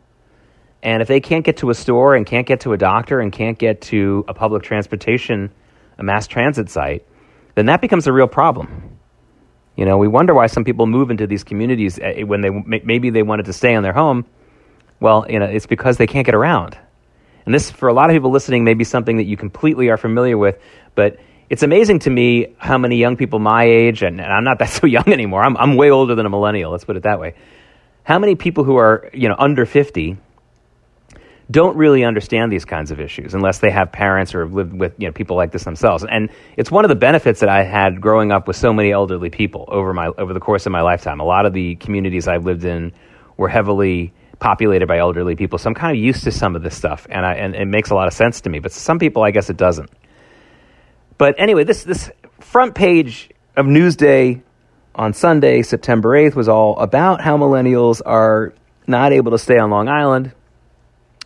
And 0.83 1.01
if 1.01 1.07
they 1.07 1.21
can't 1.21 1.45
get 1.45 1.57
to 1.57 1.69
a 1.69 1.73
store 1.73 2.13
and 2.13 2.25
can't 2.25 2.45
get 2.45 2.59
to 2.61 2.73
a 2.73 2.77
doctor 2.77 3.21
and 3.21 3.31
can't 3.31 3.57
get 3.57 3.81
to 3.83 4.25
a 4.27 4.33
public 4.33 4.63
transportation, 4.63 5.49
a 5.97 6.03
mass 6.03 6.27
transit 6.27 6.69
site, 6.69 7.07
then 7.55 7.67
that 7.67 7.79
becomes 7.79 8.05
a 8.05 8.11
real 8.11 8.27
problem. 8.27 8.99
You 9.77 9.85
know, 9.85 9.97
we 9.97 10.09
wonder 10.09 10.33
why 10.33 10.47
some 10.47 10.65
people 10.65 10.85
move 10.85 11.09
into 11.09 11.25
these 11.25 11.45
communities 11.45 11.99
eh, 11.99 12.23
when 12.23 12.41
they 12.41 12.49
maybe 12.49 13.09
they 13.09 13.23
wanted 13.23 13.45
to 13.45 13.53
stay 13.53 13.73
in 13.73 13.81
their 13.81 13.93
home. 13.93 14.25
Well, 14.99 15.25
you 15.29 15.39
know, 15.39 15.45
it's 15.45 15.65
because 15.65 15.97
they 15.97 16.05
can't 16.05 16.25
get 16.25 16.35
around. 16.35 16.77
And 17.45 17.55
this, 17.55 17.71
for 17.71 17.87
a 17.87 17.93
lot 17.93 18.09
of 18.09 18.13
people 18.13 18.31
listening, 18.31 18.65
may 18.65 18.73
be 18.73 18.83
something 18.83 19.17
that 19.17 19.23
you 19.23 19.37
completely 19.37 19.89
are 19.89 19.97
familiar 19.97 20.37
with. 20.37 20.59
But 20.95 21.17
it's 21.49 21.63
amazing 21.63 21.99
to 21.99 22.09
me 22.09 22.55
how 22.57 22.77
many 22.77 22.97
young 22.97 23.15
people 23.15 23.39
my 23.39 23.63
age, 23.63 24.03
and, 24.03 24.19
and 24.19 24.31
I'm 24.31 24.43
not 24.43 24.59
that 24.59 24.69
so 24.81 24.85
young 24.85 25.07
anymore. 25.07 25.43
I'm, 25.43 25.55
I'm 25.55 25.77
way 25.77 25.91
older 25.91 26.13
than 26.13 26.25
a 26.25 26.29
millennial. 26.29 26.71
Let's 26.71 26.85
put 26.85 26.97
it 26.97 27.03
that 27.03 27.21
way. 27.21 27.35
How 28.03 28.19
many 28.19 28.35
people 28.35 28.65
who 28.65 28.75
are 28.75 29.09
you 29.13 29.29
know 29.29 29.35
under 29.39 29.65
50 29.65 30.17
don't 31.51 31.75
really 31.75 32.03
understand 32.03 32.51
these 32.51 32.65
kinds 32.65 32.91
of 32.91 32.99
issues 32.99 33.33
unless 33.33 33.59
they 33.59 33.69
have 33.69 33.91
parents 33.91 34.33
or 34.33 34.45
have 34.45 34.53
lived 34.53 34.73
with 34.73 34.93
you 34.97 35.07
know, 35.07 35.11
people 35.11 35.35
like 35.35 35.51
this 35.51 35.63
themselves. 35.63 36.05
And 36.09 36.29
it's 36.57 36.71
one 36.71 36.85
of 36.85 36.89
the 36.89 36.95
benefits 36.95 37.41
that 37.41 37.49
I 37.49 37.63
had 37.63 37.99
growing 37.99 38.31
up 38.31 38.47
with 38.47 38.55
so 38.55 38.73
many 38.73 38.91
elderly 38.91 39.29
people 39.29 39.65
over 39.67 39.93
my 39.93 40.07
over 40.07 40.33
the 40.33 40.39
course 40.39 40.65
of 40.65 40.71
my 40.71 40.81
lifetime. 40.81 41.19
A 41.19 41.25
lot 41.25 41.45
of 41.45 41.53
the 41.53 41.75
communities 41.75 42.27
I've 42.27 42.45
lived 42.45 42.63
in 42.63 42.93
were 43.37 43.49
heavily 43.49 44.13
populated 44.39 44.87
by 44.87 44.97
elderly 44.97 45.35
people, 45.35 45.57
so 45.57 45.69
I'm 45.69 45.75
kind 45.75 45.95
of 45.95 46.03
used 46.03 46.23
to 46.25 46.31
some 46.31 46.55
of 46.55 46.63
this 46.63 46.75
stuff, 46.75 47.07
and 47.09 47.25
I, 47.25 47.35
and 47.35 47.55
it 47.55 47.65
makes 47.65 47.91
a 47.91 47.95
lot 47.95 48.07
of 48.07 48.13
sense 48.13 48.41
to 48.41 48.49
me. 48.49 48.59
But 48.59 48.71
some 48.71 48.99
people, 48.99 49.23
I 49.23 49.31
guess, 49.31 49.49
it 49.49 49.57
doesn't. 49.57 49.89
But 51.17 51.35
anyway, 51.37 51.63
this 51.63 51.83
this 51.83 52.09
front 52.39 52.75
page 52.75 53.29
of 53.55 53.65
Newsday 53.65 54.41
on 54.95 55.13
Sunday, 55.13 55.61
September 55.61 56.09
8th, 56.09 56.35
was 56.35 56.47
all 56.47 56.77
about 56.79 57.21
how 57.21 57.37
millennials 57.37 58.01
are 58.05 58.53
not 58.87 59.11
able 59.11 59.31
to 59.31 59.37
stay 59.37 59.57
on 59.57 59.69
Long 59.69 59.87
Island 59.87 60.33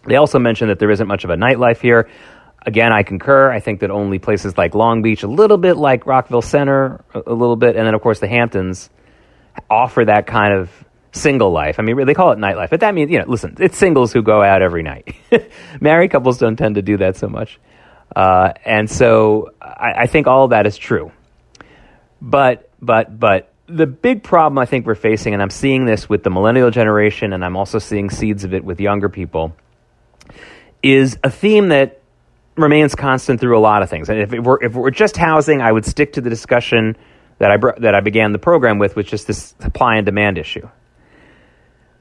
they 0.07 0.15
also 0.15 0.39
mentioned 0.39 0.69
that 0.69 0.79
there 0.79 0.91
isn't 0.91 1.07
much 1.07 1.23
of 1.23 1.29
a 1.29 1.35
nightlife 1.35 1.79
here. 1.79 2.09
Again, 2.65 2.91
I 2.91 3.03
concur. 3.03 3.51
I 3.51 3.59
think 3.59 3.81
that 3.81 3.91
only 3.91 4.19
places 4.19 4.57
like 4.57 4.73
Long 4.73 5.01
Beach, 5.01 5.23
a 5.23 5.27
little 5.27 5.57
bit 5.57 5.77
like 5.77 6.05
Rockville 6.05 6.41
Centre, 6.41 7.03
a, 7.13 7.23
a 7.27 7.33
little 7.33 7.55
bit, 7.55 7.75
and 7.75 7.85
then 7.85 7.93
of 7.93 8.01
course 8.01 8.19
the 8.19 8.27
Hamptons 8.27 8.89
offer 9.69 10.05
that 10.05 10.27
kind 10.27 10.53
of 10.53 10.69
single 11.11 11.51
life. 11.51 11.79
I 11.79 11.83
mean, 11.83 12.05
they 12.05 12.13
call 12.13 12.31
it 12.31 12.39
nightlife, 12.39 12.69
but 12.69 12.81
that 12.81 12.93
means, 12.93 13.11
you 13.11 13.19
know, 13.19 13.25
listen, 13.27 13.55
it's 13.59 13.77
singles 13.77 14.13
who 14.13 14.21
go 14.21 14.41
out 14.41 14.61
every 14.61 14.83
night. 14.83 15.15
Married 15.81 16.11
couples 16.11 16.37
don't 16.37 16.55
tend 16.55 16.75
to 16.75 16.81
do 16.81 16.97
that 16.97 17.17
so 17.17 17.27
much. 17.27 17.59
Uh, 18.15 18.53
and 18.65 18.89
so 18.89 19.51
I, 19.61 19.93
I, 20.03 20.07
think 20.07 20.27
all 20.27 20.45
of 20.45 20.51
that 20.51 20.65
is 20.65 20.77
true. 20.77 21.11
But, 22.21 22.69
but, 22.81 23.19
but 23.19 23.51
the 23.67 23.85
big 23.85 24.23
problem 24.23 24.57
I 24.57 24.65
think 24.65 24.85
we're 24.85 24.95
facing, 24.95 25.33
and 25.33 25.41
I'm 25.43 25.49
seeing 25.49 25.85
this 25.85 26.07
with 26.07 26.23
the 26.23 26.29
millennial 26.29 26.71
generation, 26.71 27.33
and 27.33 27.43
I'm 27.43 27.57
also 27.57 27.79
seeing 27.79 28.09
seeds 28.09 28.43
of 28.45 28.53
it 28.53 28.63
with 28.63 28.79
younger 28.79 29.09
people, 29.09 29.55
is 30.83 31.17
a 31.23 31.29
theme 31.29 31.69
that 31.69 32.01
remains 32.55 32.95
constant 32.95 33.39
through 33.39 33.57
a 33.57 33.61
lot 33.61 33.83
of 33.83 33.89
things. 33.89 34.09
And 34.09 34.19
if 34.19 34.33
it 34.33 34.43
were, 34.43 34.63
if 34.63 34.75
it 34.75 34.79
were 34.79 34.91
just 34.91 35.17
housing, 35.17 35.61
I 35.61 35.71
would 35.71 35.85
stick 35.85 36.13
to 36.13 36.21
the 36.21 36.29
discussion 36.29 36.97
that 37.39 37.51
I, 37.51 37.57
that 37.79 37.93
I 37.93 37.99
began 37.99 38.31
the 38.31 38.39
program 38.39 38.79
with, 38.79 38.95
which 38.95 39.13
is 39.13 39.25
this 39.25 39.53
supply 39.59 39.97
and 39.97 40.05
demand 40.05 40.37
issue. 40.37 40.67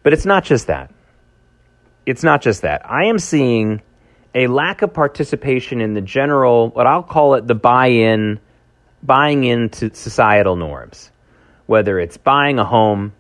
But 0.02 0.12
it's 0.12 0.24
not 0.24 0.44
just 0.44 0.68
that. 0.68 0.92
It's 2.06 2.22
not 2.22 2.40
just 2.40 2.62
that. 2.62 2.88
I 2.88 3.06
am 3.06 3.18
seeing 3.18 3.82
a 4.34 4.46
lack 4.46 4.82
of 4.82 4.94
participation 4.94 5.80
in 5.80 5.94
the 5.94 6.00
general, 6.00 6.68
what 6.70 6.86
I'll 6.86 7.02
call 7.02 7.34
it 7.34 7.46
the 7.46 7.54
buy 7.54 7.88
in, 7.88 8.38
buying 9.02 9.44
into 9.44 9.94
societal 9.94 10.56
norms. 10.56 11.10
Whether 11.66 11.98
it's 11.98 12.16
buying 12.16 12.60
a 12.60 12.64
home, 12.64 13.12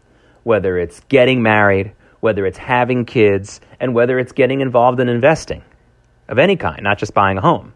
whether 0.44 0.78
it's 0.78 1.00
getting 1.08 1.42
married, 1.42 1.95
whether 2.26 2.44
it's 2.44 2.58
having 2.58 3.04
kids, 3.04 3.60
and 3.78 3.94
whether 3.94 4.18
it's 4.18 4.32
getting 4.32 4.60
involved 4.60 4.98
in 4.98 5.08
investing 5.08 5.62
of 6.26 6.40
any 6.40 6.56
kind, 6.56 6.82
not 6.82 6.98
just 6.98 7.14
buying 7.14 7.38
a 7.38 7.40
home. 7.40 7.72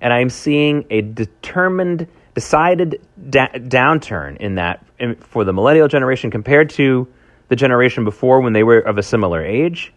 And 0.00 0.10
I'm 0.10 0.30
seeing 0.30 0.86
a 0.88 1.02
determined, 1.02 2.08
decided 2.34 3.06
da- 3.28 3.52
downturn 3.52 4.38
in 4.38 4.54
that 4.54 4.82
for 5.20 5.44
the 5.44 5.52
millennial 5.52 5.86
generation 5.86 6.30
compared 6.30 6.70
to 6.70 7.06
the 7.48 7.56
generation 7.56 8.04
before 8.04 8.40
when 8.40 8.54
they 8.54 8.62
were 8.62 8.78
of 8.78 8.96
a 8.96 9.02
similar 9.02 9.44
age. 9.44 9.92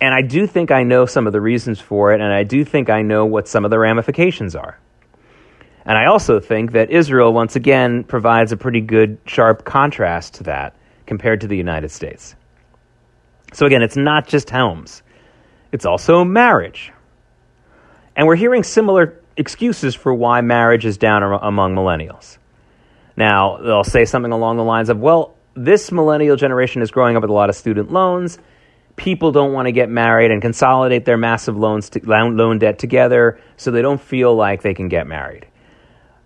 And 0.00 0.14
I 0.14 0.22
do 0.22 0.46
think 0.46 0.70
I 0.70 0.82
know 0.82 1.04
some 1.04 1.26
of 1.26 1.34
the 1.34 1.40
reasons 1.42 1.80
for 1.80 2.14
it, 2.14 2.22
and 2.22 2.32
I 2.32 2.44
do 2.44 2.64
think 2.64 2.88
I 2.88 3.02
know 3.02 3.26
what 3.26 3.46
some 3.46 3.66
of 3.66 3.70
the 3.70 3.78
ramifications 3.78 4.56
are. 4.56 4.78
And 5.84 5.98
I 5.98 6.06
also 6.06 6.40
think 6.40 6.72
that 6.72 6.90
Israel, 6.90 7.34
once 7.34 7.56
again, 7.56 8.04
provides 8.04 8.52
a 8.52 8.56
pretty 8.56 8.80
good, 8.80 9.18
sharp 9.26 9.66
contrast 9.66 10.36
to 10.36 10.44
that 10.44 10.74
compared 11.10 11.40
to 11.40 11.48
the 11.48 11.56
United 11.56 11.90
States. 11.90 12.36
So, 13.52 13.66
again, 13.66 13.82
it's 13.82 13.96
not 13.96 14.28
just 14.28 14.48
Helms, 14.48 15.02
it's 15.72 15.84
also 15.84 16.22
marriage. 16.22 16.92
And 18.14 18.28
we're 18.28 18.36
hearing 18.36 18.62
similar 18.62 19.20
excuses 19.36 19.96
for 19.96 20.14
why 20.14 20.40
marriage 20.40 20.86
is 20.86 20.98
down 20.98 21.24
among 21.24 21.74
millennials. 21.74 22.38
Now, 23.16 23.56
they'll 23.56 23.82
say 23.82 24.04
something 24.04 24.30
along 24.30 24.56
the 24.56 24.62
lines 24.62 24.88
of, 24.88 25.00
well, 25.00 25.34
this 25.54 25.90
millennial 25.90 26.36
generation 26.36 26.80
is 26.80 26.92
growing 26.92 27.16
up 27.16 27.22
with 27.22 27.30
a 27.30 27.34
lot 27.34 27.48
of 27.50 27.56
student 27.56 27.90
loans. 27.90 28.38
People 28.94 29.32
don't 29.32 29.52
want 29.52 29.66
to 29.66 29.72
get 29.72 29.88
married 29.88 30.30
and 30.30 30.40
consolidate 30.40 31.06
their 31.06 31.16
massive 31.16 31.56
loans 31.56 31.90
to, 31.90 32.00
loan 32.06 32.60
debt 32.60 32.78
together 32.78 33.40
so 33.56 33.72
they 33.72 33.82
don't 33.82 34.00
feel 34.00 34.36
like 34.36 34.62
they 34.62 34.74
can 34.74 34.88
get 34.88 35.08
married. 35.08 35.48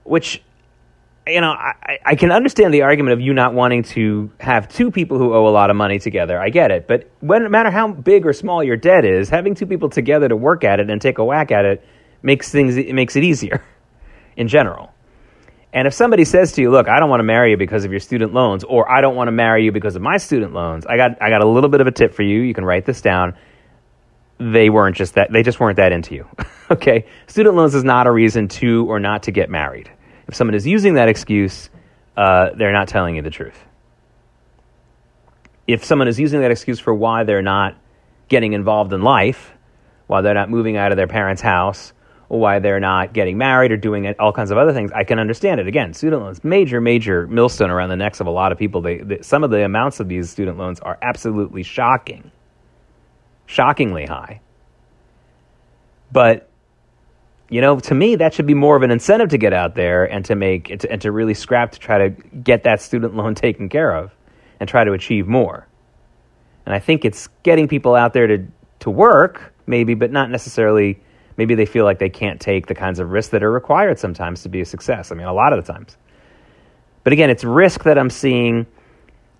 Which, 0.02 0.42
you 1.26 1.40
know, 1.40 1.52
I, 1.52 1.98
I 2.04 2.14
can 2.16 2.30
understand 2.30 2.74
the 2.74 2.82
argument 2.82 3.14
of 3.14 3.20
you 3.20 3.32
not 3.32 3.54
wanting 3.54 3.82
to 3.84 4.30
have 4.40 4.68
two 4.68 4.90
people 4.90 5.18
who 5.18 5.34
owe 5.34 5.48
a 5.48 5.50
lot 5.50 5.70
of 5.70 5.76
money 5.76 5.98
together. 5.98 6.38
I 6.38 6.50
get 6.50 6.70
it. 6.70 6.86
But 6.86 7.10
when, 7.20 7.44
no 7.44 7.48
matter 7.48 7.70
how 7.70 7.90
big 7.92 8.26
or 8.26 8.32
small 8.32 8.62
your 8.62 8.76
debt 8.76 9.04
is, 9.04 9.30
having 9.30 9.54
two 9.54 9.66
people 9.66 9.88
together 9.88 10.28
to 10.28 10.36
work 10.36 10.64
at 10.64 10.80
it 10.80 10.90
and 10.90 11.00
take 11.00 11.18
a 11.18 11.24
whack 11.24 11.50
at 11.50 11.64
it 11.64 11.84
makes 12.22 12.50
things 12.50 12.76
it 12.76 12.94
makes 12.94 13.16
it 13.16 13.24
easier 13.24 13.64
in 14.36 14.48
general. 14.48 14.90
And 15.72 15.88
if 15.88 15.94
somebody 15.94 16.24
says 16.24 16.52
to 16.52 16.62
you, 16.62 16.70
"Look, 16.70 16.88
I 16.88 17.00
don't 17.00 17.10
want 17.10 17.20
to 17.20 17.24
marry 17.24 17.50
you 17.50 17.56
because 17.56 17.84
of 17.84 17.90
your 17.90 18.00
student 18.00 18.34
loans," 18.34 18.62
or 18.62 18.90
"I 18.90 19.00
don't 19.00 19.16
want 19.16 19.28
to 19.28 19.32
marry 19.32 19.64
you 19.64 19.72
because 19.72 19.96
of 19.96 20.02
my 20.02 20.18
student 20.18 20.52
loans," 20.52 20.86
I 20.86 20.96
got 20.96 21.22
I 21.22 21.30
got 21.30 21.42
a 21.42 21.48
little 21.48 21.70
bit 21.70 21.80
of 21.80 21.86
a 21.86 21.90
tip 21.92 22.14
for 22.14 22.22
you. 22.22 22.42
You 22.42 22.54
can 22.54 22.64
write 22.64 22.84
this 22.84 23.00
down. 23.00 23.34
They 24.38 24.68
weren't 24.68 24.96
just 24.96 25.14
that; 25.14 25.32
they 25.32 25.42
just 25.42 25.58
weren't 25.58 25.76
that 25.76 25.90
into 25.92 26.14
you. 26.14 26.28
okay, 26.70 27.06
student 27.26 27.56
loans 27.56 27.74
is 27.74 27.82
not 27.82 28.06
a 28.06 28.12
reason 28.12 28.48
to 28.48 28.86
or 28.88 29.00
not 29.00 29.24
to 29.24 29.32
get 29.32 29.50
married. 29.50 29.90
If 30.28 30.34
someone 30.34 30.54
is 30.54 30.66
using 30.66 30.94
that 30.94 31.08
excuse, 31.08 31.70
uh, 32.16 32.50
they're 32.56 32.72
not 32.72 32.88
telling 32.88 33.16
you 33.16 33.22
the 33.22 33.30
truth. 33.30 33.58
If 35.66 35.84
someone 35.84 36.08
is 36.08 36.20
using 36.20 36.40
that 36.40 36.50
excuse 36.50 36.78
for 36.78 36.94
why 36.94 37.24
they're 37.24 37.42
not 37.42 37.76
getting 38.28 38.52
involved 38.52 38.92
in 38.92 39.02
life, 39.02 39.52
why 40.06 40.20
they're 40.20 40.34
not 40.34 40.50
moving 40.50 40.76
out 40.76 40.92
of 40.92 40.96
their 40.96 41.06
parents' 41.06 41.42
house, 41.42 41.92
why 42.28 42.58
they're 42.58 42.80
not 42.80 43.12
getting 43.12 43.38
married 43.38 43.72
or 43.72 43.76
doing 43.76 44.12
all 44.18 44.32
kinds 44.32 44.50
of 44.50 44.58
other 44.58 44.72
things, 44.72 44.90
I 44.92 45.04
can 45.04 45.18
understand 45.18 45.60
it. 45.60 45.66
Again, 45.66 45.94
student 45.94 46.22
loans, 46.22 46.42
major, 46.42 46.80
major 46.80 47.26
millstone 47.26 47.70
around 47.70 47.90
the 47.90 47.96
necks 47.96 48.20
of 48.20 48.26
a 48.26 48.30
lot 48.30 48.52
of 48.52 48.58
people. 48.58 48.80
They, 48.80 48.98
they, 48.98 49.22
some 49.22 49.44
of 49.44 49.50
the 49.50 49.64
amounts 49.64 50.00
of 50.00 50.08
these 50.08 50.30
student 50.30 50.58
loans 50.58 50.80
are 50.80 50.98
absolutely 51.02 51.62
shocking, 51.62 52.30
shockingly 53.46 54.06
high. 54.06 54.40
But 56.12 56.48
you 57.48 57.60
know, 57.60 57.78
to 57.78 57.94
me, 57.94 58.16
that 58.16 58.34
should 58.34 58.46
be 58.46 58.54
more 58.54 58.76
of 58.76 58.82
an 58.82 58.90
incentive 58.90 59.30
to 59.30 59.38
get 59.38 59.52
out 59.52 59.74
there 59.74 60.04
and 60.04 60.24
to 60.26 60.34
make 60.34 60.70
and 60.70 60.80
to, 60.80 60.90
and 60.90 61.02
to 61.02 61.12
really 61.12 61.34
scrap 61.34 61.72
to 61.72 61.78
try 61.78 62.08
to 62.08 62.10
get 62.10 62.64
that 62.64 62.80
student 62.80 63.14
loan 63.14 63.34
taken 63.46 63.68
care 63.68 63.94
of 63.94 64.12
and 64.60 64.68
try 64.68 64.84
to 64.84 64.92
achieve 64.92 65.26
more. 65.26 65.66
And 66.66 66.74
I 66.74 66.78
think 66.78 67.04
it's 67.04 67.28
getting 67.42 67.68
people 67.68 67.94
out 67.94 68.12
there 68.12 68.26
to 68.26 68.46
to 68.80 68.90
work, 68.90 69.54
maybe, 69.66 69.94
but 69.94 70.10
not 70.10 70.30
necessarily 70.30 71.00
maybe 71.36 71.54
they 71.54 71.66
feel 71.66 71.84
like 71.84 71.98
they 71.98 72.08
can't 72.08 72.40
take 72.40 72.66
the 72.66 72.74
kinds 72.74 73.00
of 73.00 73.10
risks 73.10 73.30
that 73.32 73.42
are 73.42 73.50
required 73.50 73.98
sometimes 73.98 74.42
to 74.42 74.48
be 74.48 74.60
a 74.60 74.64
success. 74.64 75.10
I 75.10 75.14
mean, 75.14 75.26
a 75.26 75.32
lot 75.32 75.52
of 75.52 75.64
the 75.64 75.72
times. 75.72 75.96
But 77.02 77.12
again, 77.12 77.30
it's 77.30 77.44
risk 77.44 77.84
that 77.84 77.98
I'm 77.98 78.10
seeing 78.10 78.66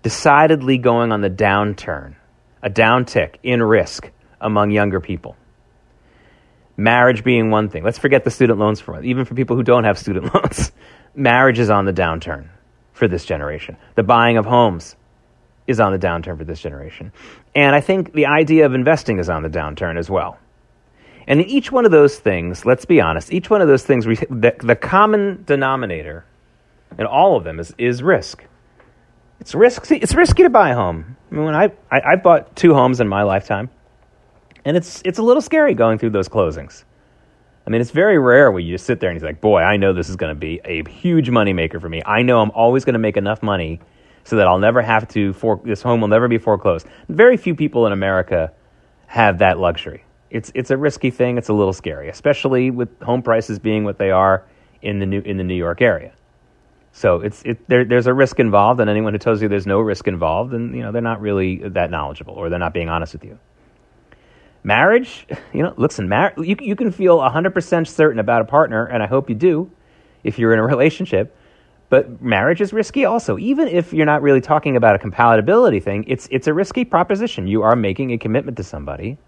decidedly 0.03 0.77
going 0.77 1.11
on 1.11 1.21
the 1.21 1.29
downturn, 1.29 2.15
a 2.61 2.69
downtick 2.69 3.37
in 3.43 3.63
risk 3.63 4.11
among 4.39 4.71
younger 4.71 4.99
people. 4.99 5.35
Marriage 6.77 7.23
being 7.23 7.51
one 7.51 7.69
thing. 7.69 7.83
Let's 7.83 7.99
forget 7.99 8.23
the 8.23 8.31
student 8.31 8.59
loans 8.59 8.81
for 8.81 9.01
even 9.03 9.25
for 9.25 9.35
people 9.35 9.55
who 9.55 9.63
don't 9.63 9.85
have 9.85 9.97
student 9.97 10.33
loans. 10.35 10.71
Marriage 11.15 11.59
is 11.59 11.69
on 11.69 11.85
the 11.85 11.93
downturn 11.93 12.49
for 12.93 13.07
this 13.07 13.25
generation. 13.25 13.77
The 13.95 14.03
buying 14.03 14.37
of 14.37 14.45
homes 14.45 14.95
is 15.67 15.79
on 15.79 15.91
the 15.91 15.99
downturn 15.99 16.37
for 16.37 16.43
this 16.43 16.61
generation. 16.61 17.11
And 17.55 17.75
I 17.75 17.81
think 17.81 18.13
the 18.13 18.27
idea 18.27 18.65
of 18.65 18.73
investing 18.73 19.19
is 19.19 19.29
on 19.29 19.43
the 19.43 19.49
downturn 19.49 19.97
as 19.97 20.09
well. 20.09 20.37
And 21.27 21.41
in 21.41 21.47
each 21.47 21.71
one 21.71 21.85
of 21.85 21.91
those 21.91 22.19
things, 22.19 22.65
let's 22.65 22.85
be 22.85 23.01
honest, 23.01 23.33
each 23.33 23.49
one 23.49 23.61
of 23.61 23.67
those 23.67 23.83
things, 23.83 24.05
the, 24.05 24.53
the 24.59 24.75
common 24.75 25.43
denominator 25.45 26.25
in 26.99 27.05
all 27.05 27.35
of 27.35 27.43
them 27.43 27.59
is, 27.59 27.73
is 27.77 28.03
risk. 28.03 28.43
It's 29.39 29.55
risky. 29.55 29.97
It's 29.97 30.15
risky 30.15 30.43
to 30.43 30.49
buy 30.49 30.69
a 30.69 30.75
home. 30.75 31.17
I 31.31 31.35
mean, 31.35 31.45
when 31.45 31.55
I, 31.55 31.71
I 31.91 32.13
I 32.13 32.15
bought 32.15 32.55
two 32.55 32.73
homes 32.73 33.01
in 33.01 33.07
my 33.07 33.23
lifetime, 33.23 33.69
and 34.65 34.75
it's 34.75 35.01
it's 35.05 35.19
a 35.19 35.23
little 35.23 35.41
scary 35.41 35.73
going 35.73 35.97
through 35.97 36.09
those 36.11 36.27
closings. 36.27 36.83
I 37.65 37.71
mean, 37.71 37.81
it's 37.81 37.91
very 37.91 38.19
rare 38.19 38.51
where 38.51 38.59
you 38.59 38.75
just 38.75 38.85
sit 38.85 38.99
there 38.99 39.09
and 39.09 39.15
he's 39.15 39.23
like, 39.23 39.41
"Boy, 39.41 39.61
I 39.61 39.77
know 39.77 39.93
this 39.93 40.09
is 40.09 40.15
going 40.17 40.33
to 40.33 40.39
be 40.39 40.59
a 40.65 40.87
huge 40.89 41.29
moneymaker 41.29 41.79
for 41.79 41.89
me. 41.89 42.01
I 42.05 42.21
know 42.21 42.41
I'm 42.41 42.51
always 42.51 42.85
going 42.85 42.93
to 42.93 42.99
make 42.99 43.17
enough 43.17 43.41
money 43.41 43.79
so 44.23 44.35
that 44.35 44.47
I'll 44.47 44.59
never 44.59 44.81
have 44.81 45.07
to 45.09 45.33
for 45.33 45.61
this 45.63 45.81
home 45.81 46.01
will 46.01 46.09
never 46.09 46.27
be 46.27 46.37
foreclosed." 46.37 46.87
Very 47.07 47.37
few 47.37 47.55
people 47.55 47.85
in 47.87 47.93
America 47.93 48.51
have 49.07 49.39
that 49.39 49.59
luxury 49.59 50.05
it's 50.35 50.51
it's 50.53 50.69
a 50.69 50.77
risky 50.77 51.11
thing. 51.11 51.37
It's 51.37 51.47
a 51.47 51.53
little 51.53 51.71
scary, 51.71 52.09
especially 52.09 52.69
with 52.69 53.01
home 53.01 53.21
prices 53.21 53.57
being 53.57 53.85
what 53.85 53.97
they 53.97 54.11
are 54.11 54.43
in 54.81 54.99
the 54.99 55.05
new 55.05 55.21
in 55.21 55.37
the 55.37 55.45
New 55.45 55.55
York 55.55 55.81
area. 55.81 56.13
So 56.91 57.21
it's 57.21 57.41
it, 57.43 57.67
there, 57.69 57.85
there's 57.85 58.07
a 58.07 58.13
risk 58.13 58.39
involved, 58.39 58.81
and 58.81 58.89
anyone 58.89 59.13
who 59.13 59.19
tells 59.19 59.41
you 59.41 59.47
there's 59.47 59.65
no 59.65 59.79
risk 59.79 60.07
involved, 60.09 60.53
and 60.53 60.75
you 60.75 60.81
know 60.81 60.91
they're 60.91 61.01
not 61.01 61.21
really 61.21 61.57
that 61.69 61.89
knowledgeable, 61.89 62.33
or 62.33 62.49
they're 62.49 62.59
not 62.59 62.73
being 62.73 62.89
honest 62.89 63.13
with 63.13 63.23
you. 63.23 63.39
Marriage, 64.65 65.27
you 65.53 65.61
know, 65.61 65.75
listen, 65.77 66.09
mar- 66.09 66.33
you 66.37 66.55
you 66.59 66.75
can 66.75 66.91
feel 66.91 67.19
100% 67.19 67.87
certain 67.87 68.17
about 68.19 68.41
a 68.41 68.45
partner, 68.45 68.83
and 68.85 69.03
I 69.03 69.05
hope 69.05 69.29
you 69.29 69.35
do, 69.35 69.69
if 70.23 70.39
you're 70.39 70.53
in 70.53 70.59
a 70.59 70.65
relationship. 70.75 71.37
But 71.89 72.19
marriage 72.19 72.61
is 72.61 72.73
risky 72.73 73.05
also. 73.05 73.37
Even 73.37 73.67
if 73.67 73.93
you're 73.93 74.07
not 74.07 74.23
really 74.23 74.41
talking 74.41 74.75
about 74.75 74.95
a 74.95 74.97
compatibility 74.97 75.79
thing, 75.79 76.03
it's 76.07 76.27
it's 76.31 76.47
a 76.47 76.53
risky 76.53 76.83
proposition. 76.83 77.45
You 77.45 77.61
are 77.61 77.75
making 77.75 78.11
a 78.11 78.17
commitment 78.17 78.57
to 78.57 78.63
somebody 78.63 79.19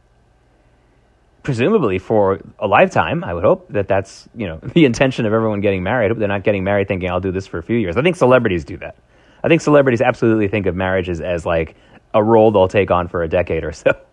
presumably 1.43 1.99
for 1.99 2.41
a 2.57 2.67
lifetime. 2.67 3.23
I 3.23 3.35
would 3.35 3.43
hope 3.43 3.67
that 3.69 3.87
that's 3.87 4.27
you 4.35 4.47
know 4.47 4.57
the 4.73 4.85
intention 4.85 5.27
of 5.27 5.33
everyone 5.33 5.61
getting 5.61 5.83
married. 5.83 6.05
I 6.05 6.09
hope 6.09 6.17
they're 6.17 6.27
not 6.27 6.45
getting 6.45 6.63
married 6.63 6.87
thinking 6.87 7.11
I'll 7.11 7.19
do 7.19 7.31
this 7.31 7.45
for 7.45 7.59
a 7.59 7.63
few 7.63 7.77
years. 7.77 7.95
I 7.95 8.01
think 8.01 8.15
celebrities 8.15 8.65
do 8.65 8.77
that. 8.77 8.95
I 9.43 9.49
think 9.49 9.61
celebrities 9.61 10.01
absolutely 10.01 10.47
think 10.47 10.65
of 10.65 10.75
marriage 10.75 11.09
as, 11.09 11.21
as 11.21 11.45
like 11.45 11.75
a 12.15 12.23
role 12.23 12.49
they'll 12.51 12.67
take 12.67 12.89
on 12.89 13.07
for 13.07 13.21
a 13.21 13.27
decade 13.27 13.63
or 13.63 13.71
so. 13.71 13.91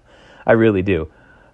I 0.46 0.52
really 0.52 0.82
do. 0.82 1.10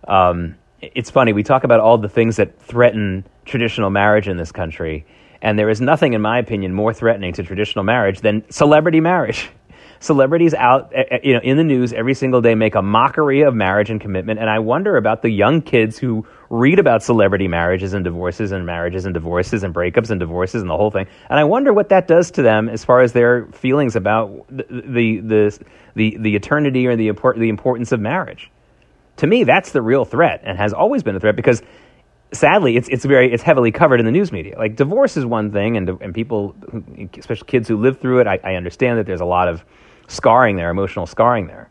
Um, 0.06 0.56
it's 0.80 1.10
funny 1.10 1.32
we 1.32 1.42
talk 1.42 1.64
about 1.64 1.80
all 1.80 1.98
the 1.98 2.08
things 2.08 2.36
that 2.36 2.60
threaten 2.60 3.26
traditional 3.44 3.90
marriage 3.90 4.28
in 4.28 4.36
this 4.36 4.52
country, 4.52 5.06
and 5.42 5.58
there 5.58 5.68
is 5.68 5.80
nothing, 5.80 6.14
in 6.14 6.20
my 6.20 6.38
opinion, 6.38 6.74
more 6.74 6.92
threatening 6.92 7.32
to 7.34 7.42
traditional 7.42 7.84
marriage 7.84 8.20
than 8.20 8.44
celebrity 8.50 9.00
marriage 9.00 9.50
celebrities 10.00 10.54
out 10.54 10.90
eh, 10.94 11.02
eh, 11.10 11.18
you 11.22 11.34
know 11.34 11.40
in 11.40 11.58
the 11.58 11.64
news 11.64 11.92
every 11.92 12.14
single 12.14 12.40
day 12.40 12.54
make 12.54 12.74
a 12.74 12.80
mockery 12.80 13.42
of 13.42 13.54
marriage 13.54 13.90
and 13.90 14.00
commitment 14.00 14.40
and 14.40 14.48
i 14.48 14.58
wonder 14.58 14.96
about 14.96 15.20
the 15.20 15.28
young 15.28 15.60
kids 15.60 15.98
who 15.98 16.26
read 16.48 16.78
about 16.78 17.02
celebrity 17.02 17.46
marriages 17.46 17.92
and 17.92 18.02
divorces 18.02 18.50
and 18.50 18.64
marriages 18.64 19.04
and 19.04 19.12
divorces 19.12 19.62
and 19.62 19.74
breakups 19.74 20.10
and 20.10 20.18
divorces 20.18 20.62
and 20.62 20.70
the 20.70 20.76
whole 20.76 20.90
thing 20.90 21.06
and 21.28 21.38
i 21.38 21.44
wonder 21.44 21.74
what 21.74 21.90
that 21.90 22.08
does 22.08 22.30
to 22.30 22.40
them 22.40 22.66
as 22.70 22.82
far 22.82 23.02
as 23.02 23.12
their 23.12 23.44
feelings 23.52 23.94
about 23.94 24.46
the 24.48 24.64
the 24.70 25.20
the 25.20 25.58
the, 25.96 26.16
the 26.20 26.36
eternity 26.36 26.86
or 26.86 26.96
the 26.96 27.08
import, 27.08 27.36
the 27.38 27.50
importance 27.50 27.92
of 27.92 28.00
marriage 28.00 28.50
to 29.20 29.26
me 29.26 29.44
that's 29.44 29.72
the 29.72 29.80
real 29.80 30.04
threat 30.04 30.42
and 30.44 30.58
has 30.58 30.72
always 30.72 31.02
been 31.02 31.16
a 31.16 31.20
threat 31.20 31.36
because 31.36 31.62
sadly, 32.32 32.76
it's 32.76 32.88
it's 32.88 33.04
very 33.04 33.32
it's 33.32 33.42
heavily 33.42 33.72
covered 33.72 34.00
in 34.00 34.06
the 34.06 34.12
news 34.12 34.32
media. 34.32 34.56
Like 34.58 34.76
divorce 34.76 35.16
is 35.16 35.26
one 35.26 35.52
thing, 35.52 35.76
and 35.76 35.88
and 35.88 36.14
people, 36.14 36.54
especially 37.18 37.46
kids 37.46 37.68
who 37.68 37.76
live 37.76 38.00
through 38.00 38.20
it, 38.20 38.26
I, 38.26 38.38
I 38.42 38.54
understand 38.54 38.98
that 38.98 39.06
there's 39.06 39.20
a 39.20 39.26
lot 39.26 39.48
of 39.48 39.64
scarring 40.08 40.56
there, 40.56 40.70
emotional 40.70 41.06
scarring 41.06 41.46
there. 41.46 41.70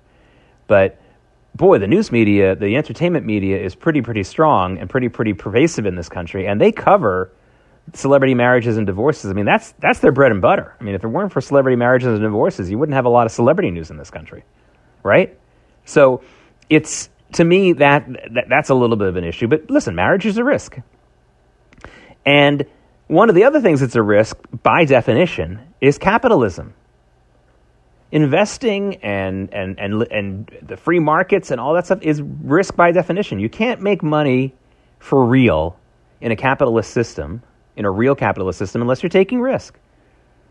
But 0.68 1.00
boy, 1.56 1.80
the 1.80 1.88
news 1.88 2.12
media, 2.12 2.56
the 2.56 2.76
entertainment 2.76 3.26
media 3.26 3.62
is 3.62 3.76
pretty, 3.76 4.02
pretty 4.02 4.24
strong 4.24 4.78
and 4.78 4.90
pretty, 4.90 5.10
pretty 5.10 5.34
pervasive 5.34 5.86
in 5.86 5.96
this 5.96 6.10
country, 6.10 6.48
and 6.48 6.60
they 6.60 6.72
cover 6.72 7.32
celebrity 7.94 8.36
marriages 8.36 8.78
and 8.78 8.86
divorces. 8.86 9.32
I 9.32 9.34
mean, 9.34 9.46
that's 9.46 9.74
that's 9.80 10.00
their 10.00 10.12
bread 10.12 10.32
and 10.32 10.42
butter. 10.42 10.76
I 10.80 10.84
mean, 10.84 10.96
if 10.96 11.04
it 11.04 11.08
weren't 11.08 11.32
for 11.32 11.42
celebrity 11.42 11.76
marriages 11.76 12.10
and 12.10 12.22
divorces, 12.22 12.70
you 12.70 12.78
wouldn't 12.78 12.96
have 12.96 13.06
a 13.06 13.10
lot 13.10 13.26
of 13.26 13.32
celebrity 13.32 13.72
news 13.72 13.90
in 13.90 13.98
this 13.98 14.12
country, 14.12 14.44
right? 15.04 15.38
So, 15.86 16.22
it's 16.70 17.10
to 17.34 17.44
me 17.44 17.74
that, 17.74 18.08
that 18.34 18.46
that's 18.50 18.70
a 18.70 18.76
little 18.76 18.98
bit 18.98 19.08
of 19.08 19.16
an 19.18 19.24
issue. 19.26 19.48
But 19.48 19.70
listen, 19.70 19.96
marriage 19.96 20.26
is 20.26 20.38
a 20.38 20.44
risk, 20.44 20.78
and 22.26 22.66
one 23.08 23.30
of 23.30 23.36
the 23.36 23.46
other 23.46 23.62
things 23.62 23.82
that's 23.82 23.96
a 23.96 24.04
risk, 24.04 24.38
by 24.64 24.86
definition, 24.86 25.60
is 25.82 25.98
capitalism. 25.98 26.74
investing 28.12 28.98
and, 28.98 29.54
and, 29.54 29.80
and, 29.80 30.04
and 30.12 30.52
the 30.64 30.78
free 30.78 31.00
markets 31.00 31.52
and 31.52 31.62
all 31.62 31.76
that 31.76 31.86
stuff 31.86 32.02
is 32.04 32.22
risk 32.22 32.76
by 32.76 32.92
definition. 32.92 33.40
You 33.40 33.50
can't 33.50 33.82
make 33.82 34.04
money 34.04 34.56
for 35.00 35.26
real 35.26 35.80
in 36.22 36.32
a 36.32 36.38
capitalist 36.38 36.92
system, 36.92 37.44
in 37.78 37.86
a 37.86 37.92
real 37.92 38.16
capitalist 38.16 38.60
system, 38.60 38.82
unless 38.82 39.04
you're 39.04 39.12
taking 39.12 39.42
risk. 39.42 39.80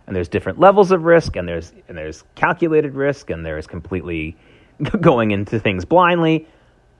And 0.06 0.16
there's 0.16 0.28
different 0.28 0.60
levels 0.60 0.92
of 0.92 1.04
risk, 1.04 1.36
and 1.36 1.48
there's, 1.48 1.72
and 1.88 1.98
there's 1.98 2.24
calculated 2.36 2.94
risk, 2.94 3.30
and 3.30 3.44
there's 3.46 3.66
completely 3.66 4.36
going 5.00 5.32
into 5.32 5.60
things 5.60 5.84
blindly. 5.84 6.48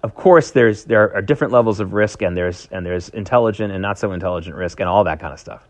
Of 0.03 0.15
course, 0.15 0.53
there's, 0.53 0.85
there 0.85 1.15
are 1.15 1.23
different 1.23 1.53
levels 1.53 1.81
of 1.81 1.93
risk, 1.93 2.23
and 2.23 2.37
there's, 2.37 2.69
and 2.71 2.87
there's 2.87 3.09
intelligent 3.09 3.73
and 3.73 3.83
not 3.83 3.99
so 3.99 4.13
intelligent 4.13 4.55
risk, 4.55 4.81
and 4.81 4.89
all 4.89 5.05
that 5.05 5.21
kind 5.21 5.33
of 5.33 5.41
stuff. 5.41 5.67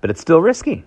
But 0.00 0.10
it's 0.10 0.20
still 0.20 0.40
risky. 0.40 0.84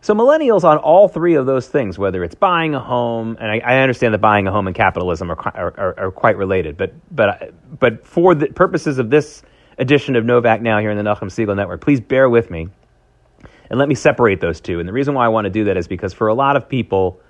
So 0.00 0.14
millennials 0.14 0.64
on 0.64 0.78
all 0.78 1.06
three 1.06 1.34
of 1.34 1.46
those 1.46 1.68
things, 1.68 1.96
whether 1.96 2.24
it's 2.24 2.34
buying 2.34 2.74
a 2.74 2.80
home, 2.80 3.36
and 3.40 3.50
I, 3.50 3.58
I 3.58 3.78
understand 3.82 4.14
that 4.14 4.18
buying 4.18 4.48
a 4.48 4.52
home 4.52 4.66
and 4.66 4.74
capitalism 4.74 5.30
are, 5.30 5.38
are, 5.38 5.94
are, 5.96 6.10
quite 6.10 6.36
related, 6.36 6.76
but 6.76 6.92
but 7.14 7.54
but 7.78 8.04
for 8.04 8.34
the 8.34 8.48
purposes 8.48 8.98
of 8.98 9.10
this 9.10 9.44
edition 9.78 10.16
of 10.16 10.24
Novak 10.24 10.60
Now 10.60 10.80
here 10.80 10.90
in 10.90 10.96
the 10.96 11.04
Nachum 11.04 11.28
Segal 11.28 11.54
Network, 11.54 11.80
please 11.80 12.00
bear 12.00 12.28
with 12.28 12.50
me 12.50 12.68
and 13.70 13.78
let 13.78 13.88
me 13.88 13.94
separate 13.94 14.40
those 14.40 14.60
two. 14.60 14.80
And 14.80 14.88
the 14.88 14.92
reason 14.92 15.14
why 15.14 15.24
I 15.24 15.28
want 15.28 15.44
to 15.44 15.50
do 15.50 15.64
that 15.64 15.76
is 15.76 15.86
because 15.86 16.12
for 16.12 16.26
a 16.26 16.34
lot 16.34 16.56
of 16.56 16.68
people, 16.68 17.20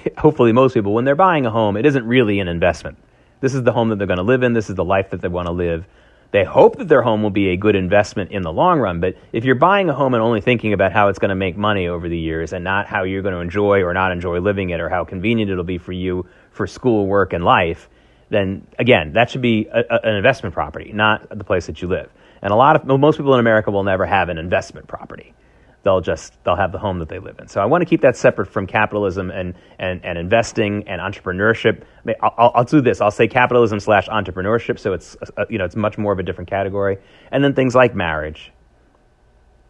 hopefully 0.18 0.52
most 0.52 0.74
people, 0.74 0.94
when 0.94 1.04
they're 1.04 1.14
buying 1.14 1.46
a 1.46 1.50
home, 1.50 1.76
it 1.76 1.86
isn't 1.86 2.06
really 2.06 2.40
an 2.40 2.48
investment. 2.48 2.98
This 3.40 3.54
is 3.54 3.62
the 3.62 3.72
home 3.72 3.88
that 3.88 3.96
they're 3.96 4.06
going 4.06 4.18
to 4.18 4.22
live 4.22 4.42
in. 4.42 4.52
This 4.52 4.70
is 4.70 4.76
the 4.76 4.84
life 4.84 5.10
that 5.10 5.20
they 5.20 5.28
want 5.28 5.46
to 5.46 5.52
live. 5.52 5.84
They 6.30 6.44
hope 6.44 6.78
that 6.78 6.88
their 6.88 7.02
home 7.02 7.22
will 7.22 7.30
be 7.30 7.50
a 7.50 7.56
good 7.56 7.76
investment 7.76 8.30
in 8.30 8.40
the 8.40 8.52
long 8.52 8.80
run, 8.80 9.00
but 9.00 9.16
if 9.32 9.44
you're 9.44 9.54
buying 9.54 9.90
a 9.90 9.92
home 9.92 10.14
and 10.14 10.22
only 10.22 10.40
thinking 10.40 10.72
about 10.72 10.90
how 10.90 11.08
it's 11.08 11.18
going 11.18 11.28
to 11.28 11.34
make 11.34 11.58
money 11.58 11.88
over 11.88 12.08
the 12.08 12.18
years 12.18 12.54
and 12.54 12.64
not 12.64 12.86
how 12.86 13.02
you're 13.02 13.20
going 13.20 13.34
to 13.34 13.40
enjoy 13.40 13.82
or 13.82 13.92
not 13.92 14.12
enjoy 14.12 14.40
living 14.40 14.70
it 14.70 14.80
or 14.80 14.88
how 14.88 15.04
convenient 15.04 15.50
it'll 15.50 15.62
be 15.62 15.76
for 15.76 15.92
you 15.92 16.26
for 16.50 16.66
school, 16.66 17.06
work, 17.06 17.34
and 17.34 17.44
life, 17.44 17.90
then 18.30 18.66
again, 18.78 19.12
that 19.12 19.28
should 19.28 19.42
be 19.42 19.66
a, 19.66 19.80
a, 19.90 20.00
an 20.04 20.14
investment 20.14 20.54
property, 20.54 20.90
not 20.94 21.28
the 21.28 21.44
place 21.44 21.66
that 21.66 21.82
you 21.82 21.88
live. 21.88 22.10
And 22.40 22.50
a 22.50 22.56
lot 22.56 22.76
of 22.76 22.86
most 22.86 23.18
people 23.18 23.34
in 23.34 23.40
America 23.40 23.70
will 23.70 23.84
never 23.84 24.06
have 24.06 24.30
an 24.30 24.38
investment 24.38 24.86
property 24.86 25.34
they'll 25.82 26.00
just 26.00 26.32
they'll 26.44 26.56
have 26.56 26.72
the 26.72 26.78
home 26.78 26.98
that 27.00 27.08
they 27.08 27.18
live 27.18 27.38
in. 27.38 27.48
So 27.48 27.60
I 27.60 27.66
want 27.66 27.82
to 27.82 27.86
keep 27.86 28.02
that 28.02 28.16
separate 28.16 28.46
from 28.46 28.66
capitalism 28.66 29.30
and 29.30 29.54
and, 29.78 30.04
and 30.04 30.18
investing 30.18 30.84
and 30.88 31.00
entrepreneurship. 31.00 31.82
I'll, 32.20 32.52
I'll 32.54 32.64
do 32.64 32.80
this. 32.80 33.00
I'll 33.00 33.10
say 33.10 33.28
capitalism 33.28 33.80
slash 33.80 34.08
entrepreneurship. 34.08 34.78
So 34.78 34.92
it's 34.92 35.16
uh, 35.36 35.44
you 35.48 35.58
know 35.58 35.64
it's 35.64 35.76
much 35.76 35.98
more 35.98 36.12
of 36.12 36.18
a 36.18 36.22
different 36.22 36.50
category. 36.50 36.98
And 37.30 37.42
then 37.42 37.54
things 37.54 37.74
like 37.74 37.94
marriage. 37.94 38.52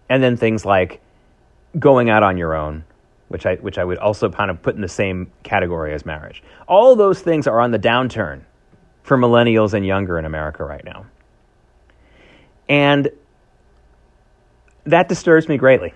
And 0.08 0.22
then 0.22 0.36
things 0.36 0.64
like 0.66 1.00
going 1.78 2.10
out 2.10 2.22
on 2.22 2.36
your 2.36 2.54
own, 2.54 2.84
which 3.28 3.46
I 3.46 3.54
which 3.56 3.78
I 3.78 3.84
would 3.84 3.98
also 3.98 4.28
kind 4.28 4.50
of 4.50 4.60
put 4.60 4.74
in 4.74 4.82
the 4.82 4.88
same 4.88 5.32
category 5.42 5.94
as 5.94 6.04
marriage. 6.04 6.42
All 6.68 6.94
those 6.96 7.20
things 7.20 7.46
are 7.46 7.60
on 7.60 7.70
the 7.70 7.78
downturn 7.78 8.42
for 9.02 9.16
millennials 9.16 9.72
and 9.72 9.86
younger 9.86 10.18
in 10.18 10.24
America 10.24 10.64
right 10.64 10.84
now. 10.84 11.06
And 12.68 13.10
that 14.84 15.08
disturbs 15.08 15.48
me 15.48 15.56
greatly. 15.56 15.94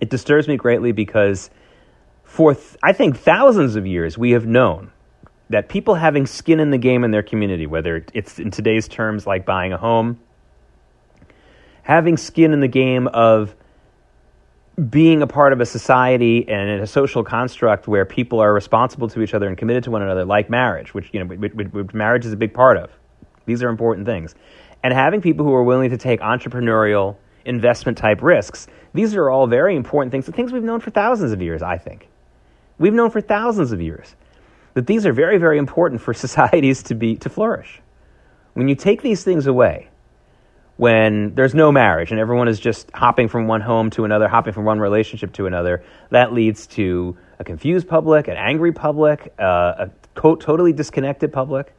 It 0.00 0.10
disturbs 0.10 0.48
me 0.48 0.56
greatly 0.56 0.92
because 0.92 1.50
for, 2.24 2.54
th- 2.54 2.76
I 2.82 2.92
think, 2.92 3.18
thousands 3.18 3.76
of 3.76 3.86
years, 3.86 4.16
we 4.16 4.30
have 4.32 4.46
known 4.46 4.92
that 5.50 5.68
people 5.68 5.96
having 5.96 6.26
skin 6.26 6.60
in 6.60 6.70
the 6.70 6.78
game 6.78 7.04
in 7.04 7.10
their 7.10 7.22
community, 7.22 7.66
whether 7.66 8.04
it's 8.14 8.38
in 8.38 8.50
today's 8.50 8.88
terms 8.88 9.26
like 9.26 9.44
buying 9.44 9.72
a 9.72 9.76
home, 9.76 10.18
having 11.82 12.16
skin 12.16 12.52
in 12.52 12.60
the 12.60 12.68
game 12.68 13.08
of 13.08 13.54
being 14.88 15.20
a 15.20 15.26
part 15.26 15.52
of 15.52 15.60
a 15.60 15.66
society 15.66 16.48
and 16.48 16.80
a 16.80 16.86
social 16.86 17.24
construct 17.24 17.88
where 17.88 18.04
people 18.04 18.40
are 18.40 18.54
responsible 18.54 19.08
to 19.08 19.20
each 19.22 19.34
other 19.34 19.48
and 19.48 19.58
committed 19.58 19.84
to 19.84 19.90
one 19.90 20.00
another, 20.00 20.24
like 20.24 20.48
marriage, 20.48 20.94
which 20.94 21.10
you 21.12 21.22
know, 21.22 21.26
which, 21.34 21.52
which 21.52 21.92
marriage 21.92 22.24
is 22.24 22.32
a 22.32 22.36
big 22.36 22.54
part 22.54 22.76
of. 22.76 22.90
These 23.44 23.62
are 23.62 23.68
important 23.68 24.06
things, 24.06 24.34
and 24.82 24.94
having 24.94 25.20
people 25.20 25.44
who 25.44 25.52
are 25.52 25.64
willing 25.64 25.90
to 25.90 25.98
take 25.98 26.20
entrepreneurial 26.20 27.16
investment 27.44 27.98
type 27.98 28.22
risks. 28.22 28.66
These 28.92 29.14
are 29.14 29.30
all 29.30 29.46
very 29.46 29.76
important 29.76 30.12
things, 30.12 30.26
the 30.26 30.32
things 30.32 30.52
we've 30.52 30.62
known 30.62 30.80
for 30.80 30.90
thousands 30.90 31.32
of 31.32 31.40
years, 31.40 31.62
I 31.62 31.78
think. 31.78 32.08
We've 32.78 32.94
known 32.94 33.10
for 33.10 33.20
thousands 33.20 33.72
of 33.72 33.80
years 33.80 34.14
that 34.74 34.86
these 34.86 35.06
are 35.06 35.12
very, 35.12 35.38
very 35.38 35.58
important 35.58 36.00
for 36.00 36.14
societies 36.26 36.82
to 36.84 36.94
be 36.94 37.16
to 37.16 37.28
flourish. 37.28 37.80
When 38.54 38.68
you 38.68 38.74
take 38.74 39.02
these 39.02 39.22
things 39.22 39.46
away, 39.46 39.88
when 40.76 41.34
there's 41.34 41.54
no 41.54 41.70
marriage 41.70 42.10
and 42.10 42.18
everyone 42.18 42.48
is 42.48 42.58
just 42.58 42.90
hopping 42.94 43.28
from 43.28 43.46
one 43.46 43.60
home 43.60 43.90
to 43.90 44.04
another, 44.04 44.28
hopping 44.28 44.54
from 44.54 44.64
one 44.64 44.80
relationship 44.80 45.32
to 45.34 45.46
another, 45.46 45.84
that 46.08 46.32
leads 46.32 46.66
to 46.68 47.16
a 47.38 47.44
confused 47.44 47.86
public, 47.86 48.28
an 48.28 48.36
angry 48.36 48.72
public, 48.72 49.32
uh, 49.38 49.74
a 49.86 49.90
co- 50.14 50.36
totally 50.36 50.72
disconnected 50.72 51.32
public, 51.32 51.74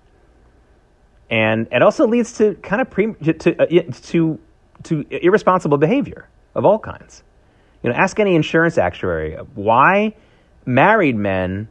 and 1.31 1.67
it 1.71 1.81
also 1.81 2.05
leads 2.05 2.33
to 2.33 2.53
kind 2.55 2.81
of 2.81 2.89
pre- 2.91 3.13
to, 3.13 3.59
uh, 3.59 3.91
to 4.03 4.39
to 4.83 5.05
irresponsible 5.09 5.77
behavior 5.77 6.29
of 6.55 6.65
all 6.65 6.79
kinds. 6.79 7.23
You 7.83 7.89
know, 7.89 7.95
ask 7.95 8.19
any 8.19 8.35
insurance 8.35 8.77
actuary 8.77 9.35
why 9.55 10.15
married 10.65 11.15
men 11.15 11.67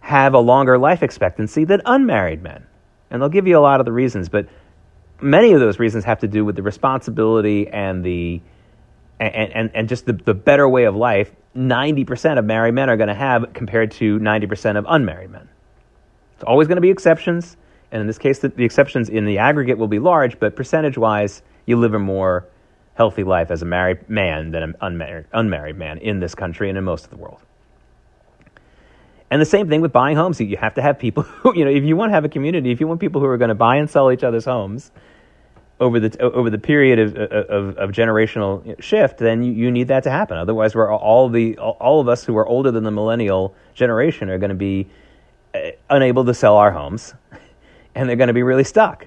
have 0.00 0.34
a 0.34 0.38
longer 0.38 0.78
life 0.78 1.02
expectancy 1.02 1.64
than 1.64 1.82
unmarried 1.84 2.42
men. 2.42 2.66
And 3.10 3.20
they'll 3.20 3.28
give 3.28 3.46
you 3.46 3.58
a 3.58 3.60
lot 3.60 3.80
of 3.80 3.86
the 3.86 3.92
reasons, 3.92 4.28
but 4.28 4.48
many 5.20 5.52
of 5.52 5.60
those 5.60 5.78
reasons 5.78 6.04
have 6.04 6.20
to 6.20 6.28
do 6.28 6.44
with 6.44 6.56
the 6.56 6.62
responsibility 6.62 7.68
and 7.68 8.04
the 8.04 8.40
and, 9.20 9.52
and, 9.52 9.70
and 9.74 9.88
just 9.88 10.06
the, 10.06 10.12
the 10.12 10.34
better 10.34 10.68
way 10.68 10.84
of 10.84 10.94
life 10.94 11.32
90% 11.56 12.38
of 12.38 12.44
married 12.44 12.74
men 12.74 12.88
are 12.88 12.96
going 12.96 13.08
to 13.08 13.14
have 13.14 13.52
compared 13.52 13.90
to 13.92 14.20
90% 14.20 14.78
of 14.78 14.86
unmarried 14.88 15.30
men. 15.30 15.48
It's 16.34 16.44
always 16.44 16.68
going 16.68 16.76
to 16.76 16.82
be 16.82 16.90
exceptions, 16.90 17.56
and 17.90 18.00
in 18.00 18.06
this 18.06 18.18
case, 18.18 18.38
the, 18.38 18.48
the 18.48 18.64
exceptions 18.64 19.08
in 19.08 19.24
the 19.24 19.38
aggregate 19.38 19.76
will 19.76 19.88
be 19.88 19.98
large, 19.98 20.38
but 20.38 20.54
percentage 20.54 20.96
wise, 20.96 21.42
you 21.68 21.76
live 21.76 21.92
a 21.92 21.98
more 21.98 22.48
healthy 22.94 23.22
life 23.22 23.50
as 23.50 23.62
a 23.62 23.64
married 23.64 24.08
man 24.08 24.50
than 24.50 24.62
an 24.62 24.74
unmarried, 24.80 25.26
unmarried 25.32 25.76
man 25.76 25.98
in 25.98 26.18
this 26.18 26.34
country 26.34 26.68
and 26.68 26.78
in 26.78 26.82
most 26.82 27.04
of 27.04 27.10
the 27.10 27.16
world. 27.16 27.40
And 29.30 29.40
the 29.40 29.46
same 29.46 29.68
thing 29.68 29.82
with 29.82 29.92
buying 29.92 30.16
homes. 30.16 30.40
You 30.40 30.56
have 30.56 30.74
to 30.74 30.82
have 30.82 30.98
people 30.98 31.22
who, 31.42 31.54
you 31.56 31.64
know, 31.64 31.70
if 31.70 31.84
you 31.84 31.94
want 31.96 32.10
to 32.10 32.14
have 32.14 32.24
a 32.24 32.28
community, 32.28 32.72
if 32.72 32.80
you 32.80 32.88
want 32.88 33.00
people 33.00 33.20
who 33.20 33.26
are 33.26 33.36
going 33.36 33.50
to 33.50 33.54
buy 33.54 33.76
and 33.76 33.88
sell 33.88 34.10
each 34.10 34.24
other's 34.24 34.46
homes 34.46 34.90
over 35.78 36.00
the, 36.00 36.20
over 36.20 36.48
the 36.48 36.58
period 36.58 36.98
of, 36.98 37.16
of, 37.16 37.76
of 37.76 37.90
generational 37.90 38.82
shift, 38.82 39.18
then 39.18 39.42
you, 39.42 39.52
you 39.52 39.70
need 39.70 39.88
that 39.88 40.02
to 40.04 40.10
happen. 40.10 40.38
Otherwise, 40.38 40.74
we're 40.74 40.92
all, 40.92 41.28
the, 41.28 41.56
all 41.58 42.00
of 42.00 42.08
us 42.08 42.24
who 42.24 42.36
are 42.38 42.46
older 42.46 42.70
than 42.70 42.82
the 42.82 42.90
millennial 42.90 43.54
generation 43.74 44.30
are 44.30 44.38
going 44.38 44.48
to 44.48 44.56
be 44.56 44.88
uh, 45.54 45.70
unable 45.90 46.24
to 46.24 46.34
sell 46.34 46.56
our 46.56 46.72
homes, 46.72 47.14
and 47.94 48.08
they're 48.08 48.16
going 48.16 48.28
to 48.28 48.34
be 48.34 48.42
really 48.42 48.64
stuck 48.64 49.06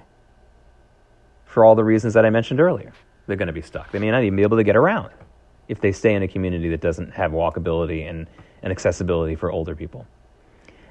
for 1.52 1.64
all 1.66 1.74
the 1.74 1.84
reasons 1.84 2.14
that 2.14 2.24
I 2.24 2.30
mentioned 2.30 2.60
earlier. 2.60 2.92
They're 3.26 3.36
going 3.36 3.48
to 3.48 3.52
be 3.52 3.62
stuck. 3.62 3.92
They 3.92 3.98
may 3.98 4.10
not 4.10 4.24
even 4.24 4.36
be 4.36 4.42
able 4.42 4.56
to 4.56 4.64
get 4.64 4.74
around 4.74 5.10
if 5.68 5.80
they 5.80 5.92
stay 5.92 6.14
in 6.14 6.22
a 6.22 6.28
community 6.28 6.68
that 6.70 6.80
doesn't 6.80 7.12
have 7.12 7.30
walkability 7.32 8.08
and, 8.08 8.26
and 8.62 8.72
accessibility 8.72 9.36
for 9.36 9.52
older 9.52 9.76
people. 9.76 10.06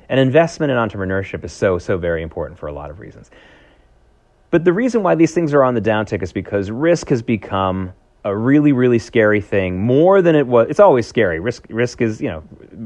And 0.07 0.19
investment 0.19 0.71
in 0.71 0.77
entrepreneurship 0.77 1.43
is 1.43 1.51
so, 1.51 1.79
so 1.79 1.97
very 1.97 2.21
important 2.21 2.59
for 2.59 2.67
a 2.67 2.73
lot 2.73 2.91
of 2.91 2.99
reasons. 2.99 3.31
But 4.51 4.63
the 4.63 4.73
reason 4.73 5.01
why 5.01 5.15
these 5.15 5.33
things 5.33 5.53
are 5.53 5.63
on 5.63 5.73
the 5.73 5.81
downtick 5.81 6.21
is 6.21 6.31
because 6.31 6.69
risk 6.69 7.09
has 7.09 7.21
become 7.21 7.93
a 8.23 8.35
really, 8.35 8.71
really 8.71 8.99
scary 8.99 9.41
thing 9.41 9.81
more 9.81 10.21
than 10.21 10.35
it 10.35 10.45
was. 10.45 10.67
It's 10.69 10.79
always 10.79 11.07
scary. 11.07 11.39
Risk, 11.39 11.65
risk 11.69 12.01
is, 12.01 12.21
you 12.21 12.27
know, 12.27 12.43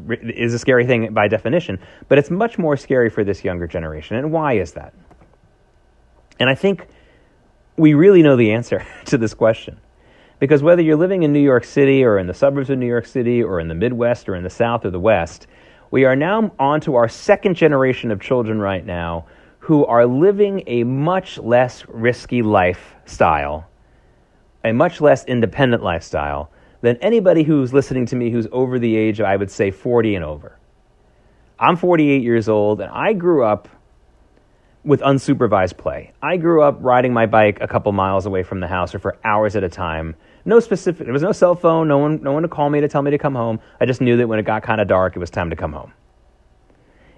is 0.09 0.53
a 0.53 0.59
scary 0.59 0.85
thing 0.85 1.13
by 1.13 1.27
definition, 1.27 1.77
but 2.07 2.17
it's 2.17 2.31
much 2.31 2.57
more 2.57 2.77
scary 2.77 3.09
for 3.09 3.23
this 3.25 3.43
younger 3.43 3.67
generation. 3.67 4.15
And 4.15 4.31
why 4.31 4.53
is 4.53 4.71
that? 4.73 4.93
And 6.39 6.49
I 6.49 6.55
think 6.55 6.87
we 7.77 7.93
really 7.93 8.21
know 8.21 8.35
the 8.35 8.51
answer 8.53 8.85
to 9.05 9.17
this 9.17 9.33
question. 9.33 9.79
Because 10.39 10.61
whether 10.61 10.81
you're 10.81 10.97
living 10.97 11.23
in 11.23 11.31
New 11.31 11.39
York 11.39 11.63
City 11.63 12.03
or 12.03 12.19
in 12.19 12.27
the 12.27 12.33
suburbs 12.33 12.69
of 12.69 12.77
New 12.77 12.87
York 12.87 13.05
City 13.05 13.41
or 13.41 13.59
in 13.59 13.67
the 13.67 13.75
Midwest 13.75 14.27
or 14.27 14.35
in 14.35 14.43
the 14.43 14.49
South 14.49 14.85
or 14.85 14.89
the 14.89 14.99
West, 14.99 15.47
we 15.91 16.03
are 16.03 16.15
now 16.15 16.51
on 16.59 16.81
to 16.81 16.95
our 16.95 17.07
second 17.07 17.55
generation 17.55 18.11
of 18.11 18.19
children 18.19 18.59
right 18.59 18.85
now 18.85 19.25
who 19.59 19.85
are 19.85 20.05
living 20.05 20.63
a 20.67 20.83
much 20.83 21.37
less 21.37 21.87
risky 21.87 22.41
lifestyle, 22.41 23.65
a 24.63 24.73
much 24.73 24.99
less 24.99 25.23
independent 25.25 25.81
lifestyle 25.81 26.51
than 26.81 26.97
anybody 26.97 27.43
who's 27.43 27.73
listening 27.73 28.05
to 28.05 28.15
me 28.15 28.29
who's 28.29 28.47
over 28.51 28.77
the 28.77 28.95
age 28.95 29.19
of, 29.19 29.25
I 29.25 29.37
would 29.37 29.49
say, 29.49 29.71
40 29.71 30.15
and 30.15 30.25
over. 30.25 30.59
I'm 31.57 31.77
48 31.77 32.21
years 32.21 32.49
old, 32.49 32.81
and 32.81 32.91
I 32.91 33.13
grew 33.13 33.45
up 33.45 33.69
with 34.85 35.01
unsupervised 35.01 35.77
play. 35.77 36.11
I 36.21 36.37
grew 36.37 36.61
up 36.61 36.77
riding 36.79 37.11
my 37.11 37.25
bike 37.25 37.57
a 37.59 37.67
couple 37.67 37.91
miles 37.91 38.25
away 38.27 38.43
from 38.43 38.59
the 38.59 38.67
house 38.67 38.93
or 38.93 38.99
for 38.99 39.17
hours 39.23 39.55
at 39.55 39.63
a 39.63 39.69
time. 39.69 40.15
No 40.45 40.59
specific, 40.59 41.05
there 41.05 41.13
was 41.13 41.23
no 41.23 41.31
cell 41.31 41.55
phone, 41.55 41.87
no 41.87 41.97
one, 41.97 42.21
no 42.21 42.31
one 42.31 42.43
to 42.43 42.47
call 42.47 42.69
me 42.69 42.79
to 42.81 42.87
tell 42.87 43.01
me 43.01 43.09
to 43.11 43.17
come 43.17 43.33
home. 43.33 43.59
I 43.81 43.85
just 43.85 43.99
knew 43.99 44.15
that 44.17 44.27
when 44.27 44.37
it 44.37 44.43
got 44.43 44.61
kind 44.61 44.79
of 44.79 44.87
dark, 44.87 45.15
it 45.15 45.19
was 45.19 45.31
time 45.31 45.49
to 45.49 45.55
come 45.55 45.73
home. 45.73 45.91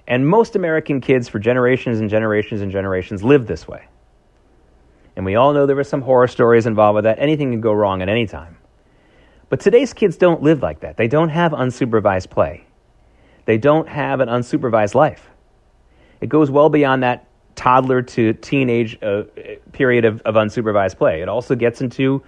And 0.07 0.25
most 0.25 0.55
American 0.55 1.01
kids 1.01 1.27
for 1.27 1.39
generations 1.39 1.99
and 1.99 2.09
generations 2.09 2.61
and 2.61 2.71
generations 2.71 3.21
lived 3.21 3.47
this 3.47 3.67
way. 3.67 3.85
And 5.17 5.25
we 5.25 5.35
all 5.35 5.51
know 5.51 5.65
there 5.65 5.75
were 5.75 5.83
some 5.83 6.01
horror 6.01 6.27
stories 6.27 6.65
involved 6.65 6.95
with 6.95 7.03
that. 7.03 7.19
Anything 7.19 7.51
can 7.51 7.59
go 7.59 7.73
wrong 7.73 8.01
at 8.01 8.07
any 8.07 8.25
time. 8.25 8.57
But 9.49 9.59
today's 9.59 9.93
kids 9.93 10.15
don't 10.15 10.41
live 10.41 10.61
like 10.61 10.79
that. 10.81 10.95
They 10.95 11.09
don't 11.09 11.29
have 11.29 11.51
unsupervised 11.51 12.29
play. 12.29 12.65
They 13.45 13.57
don't 13.57 13.89
have 13.89 14.21
an 14.21 14.29
unsupervised 14.29 14.95
life. 14.95 15.29
It 16.21 16.29
goes 16.29 16.49
well 16.49 16.69
beyond 16.69 17.03
that 17.03 17.26
toddler 17.57 18.01
to 18.01 18.33
teenage 18.33 18.97
uh, 19.03 19.23
period 19.73 20.05
of, 20.05 20.21
of 20.21 20.35
unsupervised 20.35 20.97
play. 20.97 21.21
It 21.21 21.27
also 21.27 21.55
gets 21.55 21.81
into 21.81 22.23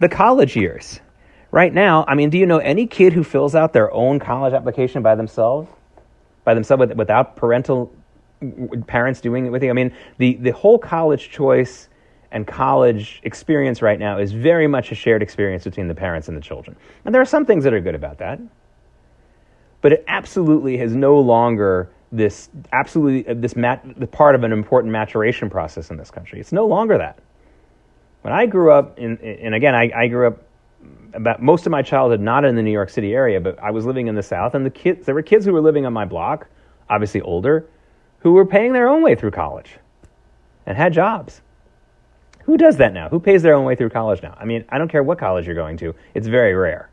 the 0.00 0.08
college 0.08 0.56
years. 0.56 1.00
Right 1.50 1.72
now, 1.72 2.04
I 2.08 2.14
mean, 2.14 2.30
do 2.30 2.38
you 2.38 2.46
know 2.46 2.58
any 2.58 2.86
kid 2.86 3.12
who 3.12 3.22
fills 3.22 3.54
out 3.54 3.72
their 3.72 3.92
own 3.92 4.18
college 4.18 4.54
application 4.54 5.02
by 5.02 5.14
themselves? 5.14 5.68
By 6.44 6.54
themselves 6.54 6.94
without 6.96 7.36
parental 7.36 7.92
parents 8.86 9.20
doing 9.20 9.46
it 9.46 9.50
with 9.50 9.62
you? 9.62 9.70
I 9.70 9.72
mean, 9.72 9.92
the, 10.18 10.34
the 10.34 10.50
whole 10.50 10.78
college 10.78 11.30
choice 11.30 11.88
and 12.30 12.46
college 12.46 13.20
experience 13.22 13.82
right 13.82 13.98
now 13.98 14.18
is 14.18 14.32
very 14.32 14.66
much 14.66 14.90
a 14.90 14.94
shared 14.94 15.22
experience 15.22 15.64
between 15.64 15.88
the 15.88 15.94
parents 15.94 16.28
and 16.28 16.36
the 16.36 16.40
children. 16.40 16.76
And 17.04 17.14
there 17.14 17.22
are 17.22 17.26
some 17.26 17.46
things 17.46 17.64
that 17.64 17.72
are 17.72 17.80
good 17.80 17.94
about 17.94 18.18
that. 18.18 18.40
But 19.80 19.92
it 19.92 20.04
absolutely 20.08 20.76
has 20.78 20.94
no 20.94 21.18
longer 21.20 21.90
this 22.12 22.48
absolutely 22.72 23.28
uh, 23.28 23.34
this 23.36 23.56
mat, 23.56 23.84
the 23.96 24.06
part 24.06 24.34
of 24.34 24.44
an 24.44 24.52
important 24.52 24.92
maturation 24.92 25.50
process 25.50 25.90
in 25.90 25.96
this 25.96 26.10
country. 26.10 26.40
It's 26.40 26.52
no 26.52 26.66
longer 26.66 26.98
that. 26.98 27.18
When 28.22 28.32
I 28.32 28.46
grew 28.46 28.72
up, 28.72 28.98
in, 28.98 29.18
and 29.18 29.54
again, 29.54 29.74
I, 29.74 29.90
I 29.94 30.08
grew 30.08 30.28
up 30.28 30.42
about 31.12 31.42
most 31.42 31.66
of 31.66 31.70
my 31.70 31.82
childhood 31.82 32.20
not 32.20 32.44
in 32.44 32.56
the 32.56 32.62
New 32.62 32.72
York 32.72 32.90
City 32.90 33.14
area, 33.14 33.40
but 33.40 33.58
I 33.58 33.70
was 33.70 33.84
living 33.84 34.06
in 34.06 34.14
the 34.14 34.22
South, 34.22 34.54
and 34.54 34.64
the 34.64 34.70
kids 34.70 35.06
there 35.06 35.14
were 35.14 35.22
kids 35.22 35.44
who 35.44 35.52
were 35.52 35.60
living 35.60 35.86
on 35.86 35.92
my 35.92 36.04
block, 36.04 36.46
obviously 36.88 37.20
older, 37.20 37.66
who 38.20 38.32
were 38.32 38.46
paying 38.46 38.72
their 38.72 38.88
own 38.88 39.02
way 39.02 39.14
through 39.14 39.32
college 39.32 39.76
and 40.66 40.76
had 40.76 40.92
jobs. 40.92 41.42
Who 42.44 42.56
does 42.56 42.76
that 42.76 42.92
now? 42.92 43.08
Who 43.08 43.20
pays 43.20 43.42
their 43.42 43.54
own 43.54 43.64
way 43.64 43.74
through 43.74 43.90
college 43.90 44.22
now? 44.22 44.36
I 44.38 44.44
mean, 44.44 44.64
I 44.68 44.78
don't 44.78 44.88
care 44.88 45.02
what 45.02 45.18
college 45.18 45.46
you're 45.46 45.54
going 45.54 45.76
to, 45.78 45.94
it's 46.14 46.26
very 46.26 46.54
rare. 46.54 46.90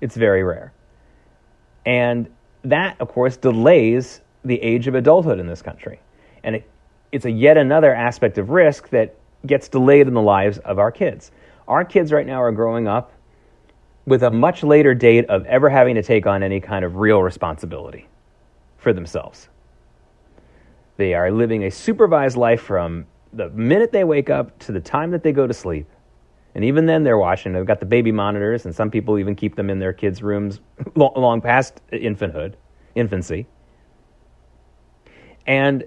It's 0.00 0.14
very 0.14 0.42
rare. 0.42 0.72
And 1.86 2.28
that, 2.64 2.96
of 3.00 3.08
course, 3.08 3.36
delays 3.36 4.20
the 4.44 4.60
age 4.62 4.86
of 4.86 4.94
adulthood 4.94 5.38
in 5.38 5.46
this 5.46 5.62
country. 5.62 6.00
And 6.42 6.56
it, 6.56 6.70
it's 7.12 7.24
a 7.24 7.30
yet 7.30 7.56
another 7.56 7.94
aspect 7.94 8.38
of 8.38 8.50
risk 8.50 8.88
that 8.90 9.14
gets 9.46 9.68
delayed 9.68 10.06
in 10.06 10.14
the 10.14 10.22
lives 10.22 10.58
of 10.58 10.78
our 10.78 10.90
kids. 10.90 11.30
Our 11.66 11.84
kids 11.84 12.12
right 12.12 12.26
now 12.26 12.42
are 12.42 12.52
growing 12.52 12.88
up 12.88 13.12
with 14.06 14.22
a 14.22 14.30
much 14.30 14.62
later 14.62 14.94
date 14.94 15.26
of 15.26 15.44
ever 15.46 15.68
having 15.68 15.94
to 15.94 16.02
take 16.02 16.26
on 16.26 16.42
any 16.42 16.60
kind 16.60 16.84
of 16.84 16.96
real 16.96 17.22
responsibility 17.22 18.06
for 18.78 18.92
themselves. 18.92 19.48
They 20.96 21.14
are 21.14 21.30
living 21.30 21.64
a 21.64 21.70
supervised 21.70 22.36
life 22.36 22.62
from 22.62 23.06
the 23.32 23.50
minute 23.50 23.92
they 23.92 24.04
wake 24.04 24.30
up 24.30 24.58
to 24.60 24.72
the 24.72 24.80
time 24.80 25.10
that 25.10 25.22
they 25.22 25.32
go 25.32 25.46
to 25.46 25.54
sleep. 25.54 25.86
And 26.54 26.64
even 26.64 26.86
then, 26.86 27.04
they're 27.04 27.18
watching. 27.18 27.52
They've 27.52 27.64
got 27.64 27.80
the 27.80 27.86
baby 27.86 28.10
monitors, 28.10 28.64
and 28.64 28.74
some 28.74 28.90
people 28.90 29.18
even 29.18 29.36
keep 29.36 29.54
them 29.54 29.70
in 29.70 29.78
their 29.78 29.92
kids' 29.92 30.22
rooms 30.22 30.60
long 30.96 31.40
past 31.40 31.80
infanthood, 31.92 32.54
infancy. 32.94 33.46
And 35.46 35.84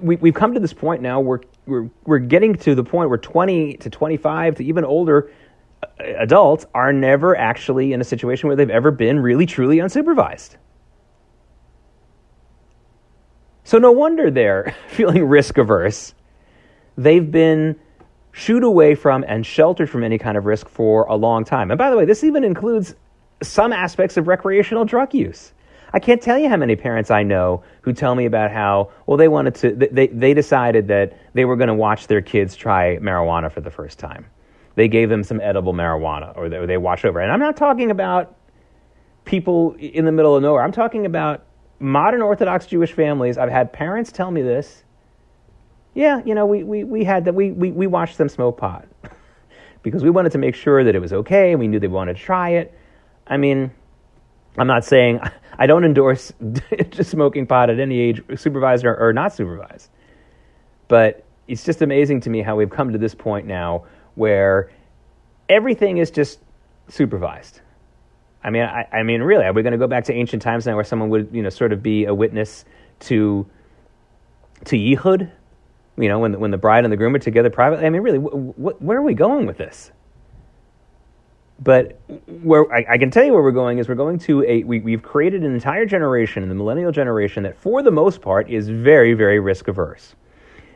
we, 0.00 0.16
we've 0.16 0.34
come 0.34 0.54
to 0.54 0.60
this 0.60 0.72
point 0.72 1.02
now 1.02 1.20
where 1.20 1.40
we're, 1.66 1.88
we're 2.04 2.18
getting 2.18 2.54
to 2.56 2.74
the 2.74 2.84
point 2.84 3.08
where 3.08 3.18
20 3.18 3.74
to 3.74 3.90
25 3.90 4.56
to 4.56 4.64
even 4.64 4.84
older 4.84 5.30
uh, 5.82 5.86
adults 6.18 6.66
are 6.74 6.92
never 6.92 7.36
actually 7.36 7.92
in 7.92 8.00
a 8.00 8.04
situation 8.04 8.48
where 8.48 8.56
they've 8.56 8.70
ever 8.70 8.90
been 8.90 9.20
really, 9.20 9.46
truly 9.46 9.76
unsupervised. 9.76 10.56
So 13.64 13.78
no 13.78 13.92
wonder 13.92 14.30
they're 14.30 14.74
feeling 14.88 15.24
risk 15.24 15.58
averse. 15.58 16.14
They've 16.96 17.30
been 17.30 17.78
shooed 18.32 18.64
away 18.64 18.94
from 18.94 19.24
and 19.28 19.44
sheltered 19.44 19.88
from 19.88 20.02
any 20.02 20.18
kind 20.18 20.36
of 20.36 20.46
risk 20.46 20.68
for 20.68 21.04
a 21.04 21.14
long 21.14 21.44
time. 21.44 21.70
And 21.70 21.78
by 21.78 21.90
the 21.90 21.96
way, 21.96 22.04
this 22.04 22.24
even 22.24 22.44
includes 22.44 22.94
some 23.42 23.72
aspects 23.72 24.16
of 24.16 24.26
recreational 24.26 24.84
drug 24.84 25.14
use. 25.14 25.52
I 25.94 25.98
can't 25.98 26.22
tell 26.22 26.38
you 26.38 26.48
how 26.48 26.56
many 26.56 26.74
parents 26.74 27.10
I 27.10 27.22
know 27.22 27.64
who 27.82 27.92
tell 27.92 28.14
me 28.14 28.24
about 28.24 28.50
how, 28.50 28.90
well, 29.06 29.18
they 29.18 29.28
wanted 29.28 29.54
to, 29.56 29.88
they, 29.92 30.06
they 30.06 30.32
decided 30.32 30.88
that 30.88 31.18
they 31.34 31.44
were 31.44 31.56
going 31.56 31.68
to 31.68 31.74
watch 31.74 32.06
their 32.06 32.22
kids 32.22 32.56
try 32.56 32.96
marijuana 32.96 33.52
for 33.52 33.60
the 33.60 33.70
first 33.70 33.98
time. 33.98 34.24
They 34.74 34.88
gave 34.88 35.10
them 35.10 35.22
some 35.22 35.38
edible 35.40 35.74
marijuana 35.74 36.34
or 36.34 36.48
they, 36.48 36.56
or 36.56 36.66
they 36.66 36.78
watched 36.78 37.04
over. 37.04 37.20
And 37.20 37.30
I'm 37.30 37.40
not 37.40 37.58
talking 37.58 37.90
about 37.90 38.34
people 39.26 39.74
in 39.78 40.06
the 40.06 40.12
middle 40.12 40.34
of 40.34 40.42
nowhere. 40.42 40.62
I'm 40.62 40.72
talking 40.72 41.04
about 41.04 41.44
modern 41.78 42.22
Orthodox 42.22 42.66
Jewish 42.66 42.92
families, 42.92 43.36
I've 43.36 43.50
had 43.50 43.72
parents 43.72 44.12
tell 44.12 44.30
me 44.30 44.40
this. 44.40 44.84
Yeah, 45.94 46.22
you 46.24 46.34
know, 46.34 46.46
we, 46.46 46.62
we, 46.62 46.84
we 46.84 47.04
had 47.04 47.26
that, 47.26 47.34
we, 47.34 47.50
we, 47.50 47.70
we 47.70 47.86
watched 47.86 48.18
them 48.18 48.28
smoke 48.28 48.56
pot 48.56 48.86
because 49.82 50.02
we 50.02 50.10
wanted 50.10 50.32
to 50.32 50.38
make 50.38 50.54
sure 50.54 50.84
that 50.84 50.94
it 50.94 51.00
was 51.00 51.12
okay 51.12 51.50
and 51.50 51.60
we 51.60 51.68
knew 51.68 51.78
they 51.78 51.88
wanted 51.88 52.16
to 52.16 52.22
try 52.22 52.50
it. 52.50 52.76
I 53.26 53.36
mean, 53.36 53.70
I'm 54.56 54.66
not 54.66 54.84
saying 54.84 55.20
I 55.58 55.66
don't 55.66 55.84
endorse 55.84 56.32
just 56.90 57.10
smoking 57.10 57.46
pot 57.46 57.70
at 57.70 57.78
any 57.78 57.98
age, 57.98 58.22
supervised 58.36 58.84
or, 58.84 58.96
or 58.96 59.12
not 59.12 59.34
supervised. 59.34 59.90
But 60.88 61.24
it's 61.46 61.64
just 61.64 61.82
amazing 61.82 62.20
to 62.22 62.30
me 62.30 62.42
how 62.42 62.56
we've 62.56 62.70
come 62.70 62.92
to 62.92 62.98
this 62.98 63.14
point 63.14 63.46
now 63.46 63.84
where 64.14 64.70
everything 65.48 65.98
is 65.98 66.10
just 66.10 66.40
supervised. 66.88 67.60
I 68.44 68.50
mean, 68.50 68.62
I, 68.62 68.86
I 68.92 69.02
mean, 69.02 69.22
really, 69.22 69.44
are 69.44 69.52
we 69.52 69.62
going 69.62 69.72
to 69.72 69.78
go 69.78 69.86
back 69.86 70.04
to 70.04 70.12
ancient 70.12 70.42
times 70.42 70.66
now, 70.66 70.74
where 70.74 70.84
someone 70.84 71.10
would, 71.10 71.28
you 71.32 71.42
know, 71.42 71.48
sort 71.48 71.72
of 71.72 71.82
be 71.82 72.06
a 72.06 72.14
witness 72.14 72.64
to 73.00 73.46
to 74.64 74.76
yichud? 74.76 75.30
You 75.96 76.08
know, 76.08 76.18
when 76.18 76.32
the, 76.32 76.38
when 76.38 76.50
the 76.50 76.58
bride 76.58 76.84
and 76.84 76.92
the 76.92 76.96
groom 76.96 77.14
are 77.14 77.18
together 77.18 77.50
privately. 77.50 77.86
I 77.86 77.90
mean, 77.90 78.02
really, 78.02 78.18
wh- 78.18 78.54
wh- 78.56 78.82
where 78.82 78.98
are 78.98 79.02
we 79.02 79.14
going 79.14 79.46
with 79.46 79.58
this? 79.58 79.90
But 81.60 82.00
where 82.42 82.72
I, 82.72 82.84
I, 82.90 82.98
can 82.98 83.10
tell 83.10 83.24
you 83.24 83.32
where 83.32 83.42
we're 83.42 83.52
going 83.52 83.78
is 83.78 83.88
we're 83.88 83.94
going 83.94 84.18
to 84.20 84.42
a 84.44 84.64
we, 84.64 84.80
we've 84.80 85.02
created 85.02 85.44
an 85.44 85.54
entire 85.54 85.86
generation, 85.86 86.48
the 86.48 86.54
millennial 86.54 86.90
generation, 86.90 87.42
that 87.44 87.56
for 87.56 87.82
the 87.82 87.90
most 87.90 88.20
part 88.20 88.50
is 88.50 88.68
very, 88.68 89.12
very 89.14 89.38
risk 89.38 89.68
averse. 89.68 90.16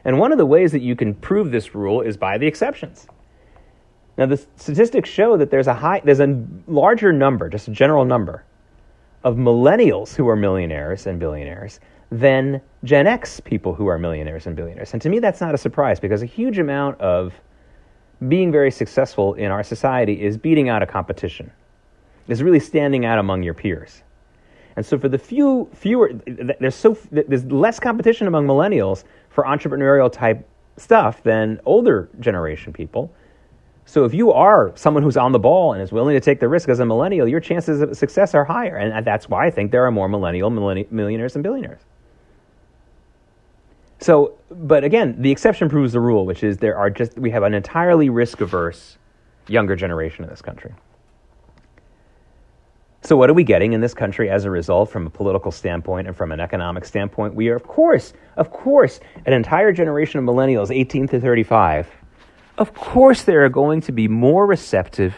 And 0.05 0.19
one 0.19 0.31
of 0.31 0.39
the 0.39 0.47
ways 0.47 0.71
that 0.73 0.83
you 0.83 0.95
can 0.95 1.15
prove 1.15 1.51
this 1.51 1.75
rule 1.75 2.03
is 2.03 2.17
by 2.17 2.39
the 2.39 2.47
exceptions. 2.47 3.09
Now, 4.17 4.27
the 4.27 4.37
statistics 4.57 5.11
show 5.11 5.37
that 5.37 5.51
there's 5.51 5.67
a 5.67 5.75
high, 5.75 6.01
there's 6.05 6.21
a 6.21 6.45
larger 6.69 7.13
number, 7.13 7.49
just 7.49 7.69
a 7.69 7.73
general 7.73 8.05
number, 8.05 8.45
of 9.25 9.37
millennials 9.37 10.15
who 10.15 10.29
are 10.29 10.37
millionaires 10.37 11.07
and 11.07 11.19
billionaires 11.19 11.81
than 12.21 12.61
Gen 12.85 13.07
X 13.07 13.41
people 13.41 13.75
who 13.75 13.87
are 13.87 13.99
millionaires 13.99 14.47
and 14.47 14.57
billionaires. 14.57 14.93
And 14.93 15.03
to 15.03 15.09
me, 15.09 15.19
that's 15.19 15.41
not 15.41 15.55
a 15.55 15.59
surprise 15.59 16.01
because 16.01 16.23
a 16.23 16.27
huge 16.27 16.59
amount 16.59 17.01
of 17.01 17.35
being 18.29 18.51
very 18.51 18.71
successful 18.71 19.35
in 19.35 19.51
our 19.51 19.63
society 19.63 20.23
is 20.23 20.39
beating 20.39 20.69
out 20.69 20.83
a 20.83 20.87
competition, 20.87 21.51
is 22.29 22.43
really 22.43 22.61
standing 22.61 23.05
out 23.05 23.19
among 23.19 23.43
your 23.43 23.55
peers. 23.55 24.03
And 24.77 24.85
so, 24.85 24.99
for 24.99 25.09
the 25.09 25.19
few 25.19 25.69
fewer, 25.75 26.13
there's 26.61 26.75
so 26.75 26.97
there's 27.11 27.45
less 27.47 27.81
competition 27.81 28.27
among 28.27 28.47
millennials 28.47 29.05
for 29.31 29.45
entrepreneurial 29.45 30.13
type 30.13 30.47
stuff 30.77 31.23
than 31.23 31.61
older 31.65 32.09
generation 32.21 32.73
people. 32.73 33.13
So 33.89 34.05
if 34.05 34.13
you 34.13 34.33
are 34.33 34.73
someone 34.75 35.05
who's 35.05 35.17
on 35.17 35.31
the 35.31 35.39
ball 35.39 35.73
and 35.73 35.81
is 35.81 35.93
willing 35.93 36.17
to 36.17 36.21
take 36.21 36.41
the 36.41 36.49
risk 36.49 36.69
as 36.69 36.81
a 36.81 36.85
millennial, 36.85 37.29
your 37.29 37.39
chances 37.39 37.81
of 37.81 37.97
success 37.97 38.35
are 38.35 38.45
higher. 38.45 38.77
And 38.77 39.07
that's 39.07 39.29
why 39.29 39.47
I 39.47 39.51
think 39.51 39.71
there 39.71 39.87
are 39.87 39.93
more 39.93 40.09
millennial 40.09 40.51
millionaires 40.51 41.37
and 41.37 41.45
billionaires. 41.45 41.83
So, 43.99 44.35
but 44.51 44.85
again, 44.85 45.23
the 45.23 45.31
exception 45.31 45.69
proves 45.69 45.93
the 45.93 46.01
rule, 46.01 46.27
which 46.27 46.43
is 46.43 46.59
there 46.59 46.77
are 46.77 46.91
just, 46.91 47.19
we 47.19 47.31
have 47.31 47.43
an 47.43 47.55
entirely 47.55 48.11
risk 48.11 48.41
averse 48.41 48.99
younger 49.49 49.77
generation 49.77 50.25
in 50.25 50.31
this 50.31 50.43
country. 50.43 50.75
So, 53.03 53.17
what 53.17 53.31
are 53.31 53.35
we 53.35 53.45
getting 53.45 53.73
in 53.73 53.81
this 53.81 53.95
country 53.95 54.29
as 54.29 54.45
a 54.45 54.51
result 54.51 54.91
from 54.91 55.07
a 55.07 55.11
political 55.11 55.53
standpoint 55.53 56.09
and 56.09 56.17
from 56.17 56.33
an 56.33 56.41
economic 56.41 56.85
standpoint? 56.85 57.35
We 57.35 57.49
are, 57.51 57.57
of 57.57 57.63
course, 57.63 58.13
of 58.37 58.51
course, 58.51 59.01
an 59.25 59.33
entire 59.33 59.73
generation 59.73 60.19
of 60.19 60.25
millennials, 60.25 60.75
18 60.75 61.09
to 61.09 61.21
35, 61.21 61.89
of 62.59 62.75
course 62.75 63.23
they 63.23 63.35
are 63.35 63.49
going 63.49 63.83
to 63.83 63.93
be 63.93 64.09
more 64.09 64.47
receptive 64.47 65.15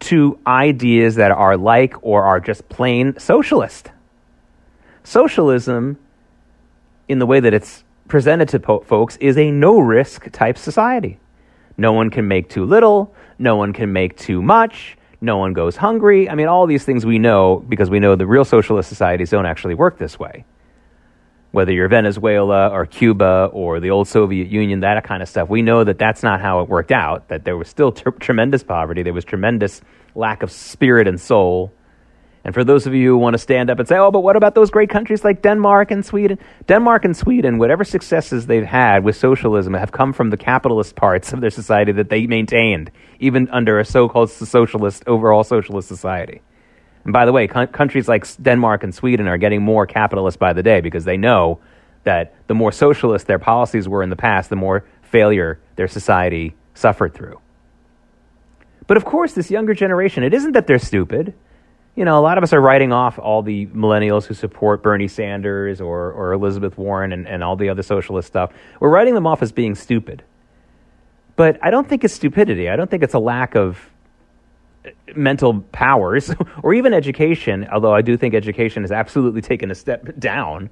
to 0.00 0.38
ideas 0.46 1.16
that 1.16 1.30
are 1.30 1.56
like 1.56 1.94
or 2.02 2.24
are 2.24 2.40
just 2.40 2.68
plain 2.68 3.18
socialist. 3.18 3.90
Socialism, 5.04 5.98
in 7.08 7.18
the 7.18 7.26
way 7.26 7.40
that 7.40 7.52
it's 7.52 7.84
presented 8.12 8.46
to 8.46 8.60
po- 8.60 8.80
folks, 8.80 9.16
is 9.22 9.38
a 9.38 9.50
no 9.50 9.80
risk 9.80 10.30
type 10.32 10.58
society. 10.58 11.18
No 11.78 11.94
one 11.94 12.10
can 12.10 12.28
make 12.28 12.50
too 12.50 12.66
little, 12.66 13.14
no 13.38 13.56
one 13.56 13.72
can 13.72 13.90
make 13.90 14.18
too 14.18 14.42
much, 14.42 14.98
no 15.22 15.38
one 15.38 15.54
goes 15.54 15.76
hungry. 15.76 16.28
I 16.28 16.34
mean, 16.34 16.46
all 16.46 16.66
these 16.66 16.84
things 16.84 17.06
we 17.06 17.18
know 17.18 17.64
because 17.66 17.88
we 17.88 18.00
know 18.00 18.14
the 18.14 18.26
real 18.26 18.44
socialist 18.44 18.90
societies 18.90 19.30
don't 19.30 19.46
actually 19.46 19.72
work 19.72 19.96
this 19.96 20.18
way. 20.18 20.44
Whether 21.52 21.72
you're 21.72 21.88
Venezuela 21.88 22.68
or 22.68 22.84
Cuba 22.84 23.48
or 23.50 23.80
the 23.80 23.88
old 23.88 24.08
Soviet 24.08 24.48
Union, 24.48 24.80
that 24.80 25.02
kind 25.04 25.22
of 25.22 25.28
stuff, 25.30 25.48
we 25.48 25.62
know 25.62 25.82
that 25.82 25.98
that's 25.98 26.22
not 26.22 26.42
how 26.42 26.60
it 26.60 26.68
worked 26.68 26.92
out, 26.92 27.28
that 27.28 27.46
there 27.46 27.56
was 27.56 27.68
still 27.68 27.92
tremendous 27.92 28.62
poverty, 28.62 29.02
there 29.02 29.14
was 29.14 29.24
tremendous 29.24 29.80
lack 30.14 30.42
of 30.42 30.52
spirit 30.52 31.08
and 31.08 31.18
soul, 31.18 31.72
And 32.44 32.54
for 32.54 32.64
those 32.64 32.86
of 32.86 32.94
you 32.94 33.10
who 33.10 33.18
want 33.18 33.34
to 33.34 33.38
stand 33.38 33.70
up 33.70 33.78
and 33.78 33.86
say, 33.86 33.96
oh, 33.96 34.10
but 34.10 34.20
what 34.20 34.34
about 34.34 34.54
those 34.54 34.70
great 34.70 34.90
countries 34.90 35.22
like 35.22 35.42
Denmark 35.42 35.92
and 35.92 36.04
Sweden? 36.04 36.38
Denmark 36.66 37.04
and 37.04 37.16
Sweden, 37.16 37.58
whatever 37.58 37.84
successes 37.84 38.46
they've 38.46 38.64
had 38.64 39.04
with 39.04 39.16
socialism, 39.16 39.74
have 39.74 39.92
come 39.92 40.12
from 40.12 40.30
the 40.30 40.36
capitalist 40.36 40.96
parts 40.96 41.32
of 41.32 41.40
their 41.40 41.50
society 41.50 41.92
that 41.92 42.08
they 42.08 42.26
maintained, 42.26 42.90
even 43.20 43.48
under 43.50 43.78
a 43.78 43.84
so 43.84 44.08
called 44.08 44.30
socialist, 44.30 45.04
overall 45.06 45.44
socialist 45.44 45.86
society. 45.86 46.42
And 47.04 47.12
by 47.12 47.26
the 47.26 47.32
way, 47.32 47.46
co- 47.46 47.68
countries 47.68 48.08
like 48.08 48.26
Denmark 48.42 48.82
and 48.82 48.92
Sweden 48.92 49.28
are 49.28 49.38
getting 49.38 49.62
more 49.62 49.86
capitalist 49.86 50.40
by 50.40 50.52
the 50.52 50.64
day 50.64 50.80
because 50.80 51.04
they 51.04 51.16
know 51.16 51.60
that 52.04 52.34
the 52.48 52.54
more 52.54 52.72
socialist 52.72 53.28
their 53.28 53.38
policies 53.38 53.88
were 53.88 54.02
in 54.02 54.10
the 54.10 54.16
past, 54.16 54.50
the 54.50 54.56
more 54.56 54.84
failure 55.02 55.60
their 55.76 55.86
society 55.86 56.56
suffered 56.74 57.14
through. 57.14 57.38
But 58.88 58.96
of 58.96 59.04
course, 59.04 59.32
this 59.32 59.50
younger 59.50 59.74
generation, 59.74 60.24
it 60.24 60.34
isn't 60.34 60.52
that 60.52 60.66
they're 60.66 60.78
stupid. 60.78 61.34
You 61.94 62.06
know, 62.06 62.18
a 62.18 62.22
lot 62.22 62.38
of 62.38 62.44
us 62.44 62.54
are 62.54 62.60
writing 62.60 62.90
off 62.90 63.18
all 63.18 63.42
the 63.42 63.66
millennials 63.66 64.24
who 64.24 64.32
support 64.32 64.82
Bernie 64.82 65.08
Sanders 65.08 65.80
or, 65.80 66.10
or 66.12 66.32
Elizabeth 66.32 66.78
Warren 66.78 67.12
and, 67.12 67.28
and 67.28 67.44
all 67.44 67.54
the 67.54 67.68
other 67.68 67.82
socialist 67.82 68.28
stuff. 68.28 68.50
We're 68.80 68.88
writing 68.88 69.14
them 69.14 69.26
off 69.26 69.42
as 69.42 69.52
being 69.52 69.74
stupid. 69.74 70.22
But 71.36 71.58
I 71.62 71.70
don't 71.70 71.86
think 71.86 72.02
it's 72.02 72.14
stupidity. 72.14 72.70
I 72.70 72.76
don't 72.76 72.90
think 72.90 73.02
it's 73.02 73.14
a 73.14 73.18
lack 73.18 73.54
of 73.54 73.90
uh, 74.86 74.90
mental 75.14 75.60
powers 75.72 76.34
or 76.62 76.72
even 76.72 76.94
education, 76.94 77.68
although 77.70 77.94
I 77.94 78.00
do 78.00 78.16
think 78.16 78.34
education 78.34 78.82
has 78.84 78.92
absolutely 78.92 79.42
taken 79.42 79.70
a 79.70 79.74
step 79.74 80.06
down 80.18 80.70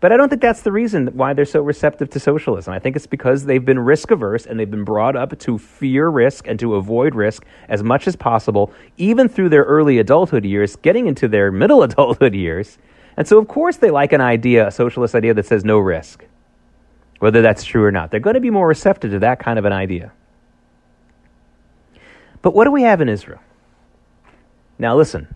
but 0.00 0.12
I 0.12 0.16
don't 0.16 0.30
think 0.30 0.40
that's 0.40 0.62
the 0.62 0.72
reason 0.72 1.08
why 1.08 1.34
they're 1.34 1.44
so 1.44 1.60
receptive 1.60 2.08
to 2.10 2.20
socialism. 2.20 2.72
I 2.72 2.78
think 2.78 2.96
it's 2.96 3.06
because 3.06 3.44
they've 3.44 3.64
been 3.64 3.78
risk 3.78 4.10
averse 4.10 4.46
and 4.46 4.58
they've 4.58 4.70
been 4.70 4.84
brought 4.84 5.14
up 5.14 5.38
to 5.38 5.58
fear 5.58 6.08
risk 6.08 6.48
and 6.48 6.58
to 6.58 6.76
avoid 6.76 7.14
risk 7.14 7.44
as 7.68 7.82
much 7.82 8.08
as 8.08 8.16
possible, 8.16 8.72
even 8.96 9.28
through 9.28 9.50
their 9.50 9.64
early 9.64 9.98
adulthood 9.98 10.46
years, 10.46 10.76
getting 10.76 11.06
into 11.06 11.28
their 11.28 11.52
middle 11.52 11.82
adulthood 11.82 12.34
years. 12.34 12.78
And 13.16 13.28
so, 13.28 13.38
of 13.38 13.46
course, 13.46 13.76
they 13.76 13.90
like 13.90 14.12
an 14.12 14.22
idea, 14.22 14.68
a 14.68 14.70
socialist 14.70 15.14
idea 15.14 15.34
that 15.34 15.44
says 15.44 15.64
no 15.64 15.78
risk, 15.78 16.24
whether 17.18 17.42
that's 17.42 17.62
true 17.62 17.84
or 17.84 17.92
not. 17.92 18.10
They're 18.10 18.20
going 18.20 18.34
to 18.34 18.40
be 18.40 18.50
more 18.50 18.66
receptive 18.66 19.10
to 19.10 19.18
that 19.18 19.38
kind 19.38 19.58
of 19.58 19.66
an 19.66 19.72
idea. 19.72 20.12
But 22.40 22.54
what 22.54 22.64
do 22.64 22.70
we 22.70 22.82
have 22.82 23.02
in 23.02 23.10
Israel? 23.10 23.40
Now, 24.78 24.96
listen, 24.96 25.34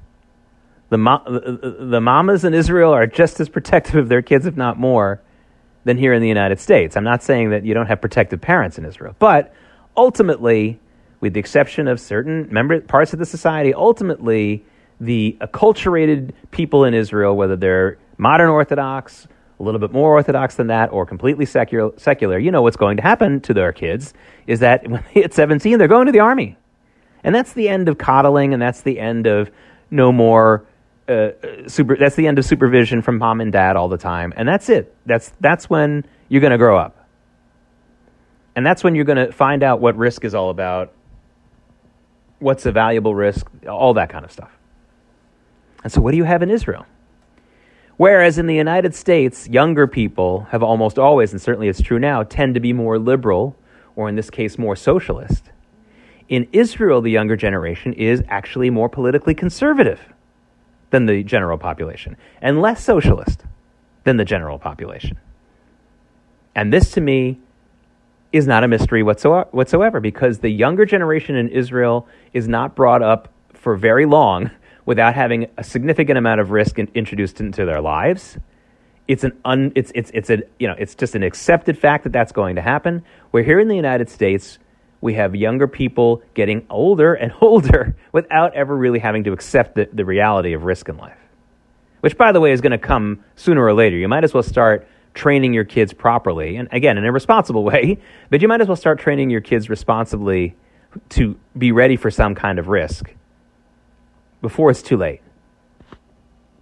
the, 0.94 0.98
mo- 0.98 1.24
the 1.26 2.00
mamas 2.00 2.44
in 2.44 2.54
Israel 2.54 2.92
are 2.92 3.04
just 3.09 3.40
as 3.40 3.48
protective 3.48 3.96
of 3.96 4.09
their 4.09 4.22
kids, 4.22 4.46
if 4.46 4.57
not 4.57 4.78
more, 4.78 5.20
than 5.83 5.98
here 5.98 6.12
in 6.12 6.22
the 6.22 6.28
United 6.28 6.61
States. 6.61 6.96
I'm 6.96 7.02
not 7.02 7.20
saying 7.20 7.50
that 7.50 7.64
you 7.64 7.74
don't 7.74 7.87
have 7.87 8.00
protective 8.00 8.40
parents 8.40 8.78
in 8.78 8.85
Israel, 8.85 9.16
but 9.18 9.52
ultimately, 9.96 10.78
with 11.18 11.35
the 11.35 11.40
exception 11.40 11.88
of 11.88 11.98
certain 11.98 12.46
member 12.48 12.80
parts 12.80 13.12
of 13.12 13.18
the 13.18 13.26
society, 13.26 13.74
ultimately 13.74 14.64
the 15.00 15.37
acculturated 15.40 16.30
people 16.52 16.85
in 16.85 16.94
Israel, 16.94 17.37
whether 17.37 17.57
they're 17.57 17.98
modern 18.16 18.48
Orthodox, 18.48 19.26
a 19.59 19.62
little 19.64 19.80
bit 19.80 19.90
more 19.90 20.12
Orthodox 20.12 20.54
than 20.54 20.68
that, 20.68 20.92
or 20.92 21.04
completely 21.04 21.44
secular, 21.44 21.92
secular, 21.96 22.38
you 22.38 22.52
know 22.52 22.62
what's 22.62 22.76
going 22.76 22.98
to 22.98 23.02
happen 23.02 23.40
to 23.40 23.52
their 23.52 23.72
kids 23.72 24.14
is 24.46 24.61
that 24.61 24.88
when 24.88 25.02
they 25.12 25.22
hit 25.22 25.35
17, 25.35 25.76
they're 25.76 25.88
going 25.88 26.07
to 26.07 26.12
the 26.12 26.20
army. 26.20 26.57
And 27.24 27.35
that's 27.35 27.52
the 27.52 27.68
end 27.68 27.88
of 27.88 27.98
coddling, 27.98 28.52
and 28.52 28.62
that's 28.62 28.83
the 28.83 29.00
end 29.00 29.26
of 29.26 29.50
no 29.90 30.12
more 30.12 30.64
uh, 31.08 31.30
super. 31.66 31.96
That's 31.96 32.16
the 32.16 32.26
end 32.26 32.38
of 32.38 32.44
supervision 32.44 33.02
from 33.02 33.18
mom 33.18 33.40
and 33.40 33.52
dad 33.52 33.76
all 33.76 33.88
the 33.88 33.98
time, 33.98 34.32
and 34.36 34.48
that's 34.48 34.68
it. 34.68 34.94
That's 35.06 35.32
that's 35.40 35.68
when 35.68 36.06
you're 36.28 36.40
going 36.40 36.52
to 36.52 36.58
grow 36.58 36.78
up, 36.78 37.06
and 38.56 38.64
that's 38.64 38.82
when 38.82 38.94
you're 38.94 39.04
going 39.04 39.26
to 39.26 39.32
find 39.32 39.62
out 39.62 39.80
what 39.80 39.96
risk 39.96 40.24
is 40.24 40.34
all 40.34 40.50
about, 40.50 40.92
what's 42.38 42.64
a 42.64 42.72
valuable 42.72 43.14
risk, 43.14 43.46
all 43.68 43.94
that 43.94 44.08
kind 44.08 44.24
of 44.24 44.32
stuff. 44.32 44.50
And 45.82 45.92
so, 45.92 46.00
what 46.00 46.12
do 46.12 46.16
you 46.16 46.24
have 46.24 46.42
in 46.42 46.50
Israel? 46.50 46.86
Whereas 47.96 48.38
in 48.38 48.46
the 48.46 48.54
United 48.54 48.94
States, 48.94 49.46
younger 49.46 49.86
people 49.86 50.46
have 50.50 50.62
almost 50.62 50.98
always, 50.98 51.32
and 51.32 51.40
certainly 51.40 51.68
it's 51.68 51.80
true 51.80 51.98
now, 51.98 52.22
tend 52.24 52.54
to 52.54 52.60
be 52.60 52.72
more 52.72 52.98
liberal, 52.98 53.56
or 53.94 54.08
in 54.08 54.16
this 54.16 54.30
case, 54.30 54.58
more 54.58 54.74
socialist. 54.74 55.50
In 56.28 56.48
Israel, 56.52 57.02
the 57.02 57.10
younger 57.10 57.36
generation 57.36 57.92
is 57.92 58.22
actually 58.28 58.70
more 58.70 58.88
politically 58.88 59.34
conservative 59.34 60.00
than 60.94 61.07
the 61.07 61.24
general 61.24 61.59
population 61.59 62.16
and 62.40 62.62
less 62.62 62.80
socialist 62.85 63.42
than 64.04 64.16
the 64.16 64.24
general 64.24 64.61
population. 64.61 65.18
And 66.54 66.72
this 66.72 66.92
to 66.92 67.00
me 67.00 67.40
is 68.33 68.46
not 68.46 68.62
a 68.62 68.68
mystery 68.68 69.02
whatsoever 69.02 69.98
because 69.98 70.38
the 70.38 70.50
younger 70.50 70.87
generation 70.87 71.35
in 71.35 71.48
Israel 71.48 72.07
is 72.33 72.46
not 72.46 72.76
brought 72.76 73.02
up 73.02 73.28
for 73.54 73.74
very 73.74 74.07
long 74.07 74.52
without 74.87 75.16
having 75.16 75.48
a 75.59 75.64
significant 75.64 76.16
amount 76.16 76.40
of 76.40 76.52
risk 76.52 76.78
in, 76.78 76.88
introduced 76.94 77.40
into 77.40 77.64
their 77.64 77.80
lives. 77.80 78.38
It's 79.09 79.24
an 79.24 79.33
un, 79.44 79.72
it's 79.74 79.90
it's 79.96 80.12
it's 80.14 80.30
a 80.30 80.42
you 80.61 80.68
know 80.68 80.76
it's 80.78 80.94
just 80.94 81.16
an 81.16 81.24
accepted 81.24 81.76
fact 81.76 82.04
that 82.04 82.12
that's 82.12 82.30
going 82.30 82.54
to 82.54 82.62
happen. 82.62 83.02
We're 83.33 83.42
here 83.42 83.59
in 83.59 83.66
the 83.66 83.74
United 83.74 84.09
States 84.11 84.61
we 85.04 85.12
have 85.12 85.36
younger 85.36 85.68
people 85.68 86.22
getting 86.32 86.64
older 86.70 87.12
and 87.12 87.30
older 87.42 87.94
without 88.12 88.54
ever 88.54 88.74
really 88.74 88.98
having 88.98 89.22
to 89.24 89.32
accept 89.32 89.74
the, 89.74 89.86
the 89.92 90.02
reality 90.02 90.54
of 90.54 90.64
risk 90.64 90.88
in 90.88 90.96
life. 90.96 91.18
Which, 92.00 92.16
by 92.16 92.32
the 92.32 92.40
way, 92.40 92.52
is 92.52 92.62
going 92.62 92.72
to 92.72 92.78
come 92.78 93.22
sooner 93.36 93.62
or 93.62 93.74
later. 93.74 93.98
You 93.98 94.08
might 94.08 94.24
as 94.24 94.32
well 94.32 94.42
start 94.42 94.88
training 95.12 95.52
your 95.52 95.64
kids 95.64 95.92
properly, 95.92 96.56
and 96.56 96.68
again, 96.72 96.96
in 96.96 97.04
a 97.04 97.12
responsible 97.12 97.64
way, 97.72 97.98
but 98.30 98.40
you 98.40 98.48
might 98.48 98.62
as 98.62 98.66
well 98.66 98.78
start 98.78 98.98
training 98.98 99.28
your 99.28 99.42
kids 99.42 99.68
responsibly 99.68 100.56
to 101.10 101.38
be 101.58 101.70
ready 101.70 101.96
for 101.96 102.10
some 102.10 102.34
kind 102.34 102.58
of 102.58 102.68
risk 102.68 103.12
before 104.40 104.70
it's 104.70 104.80
too 104.80 104.96
late. 104.96 105.20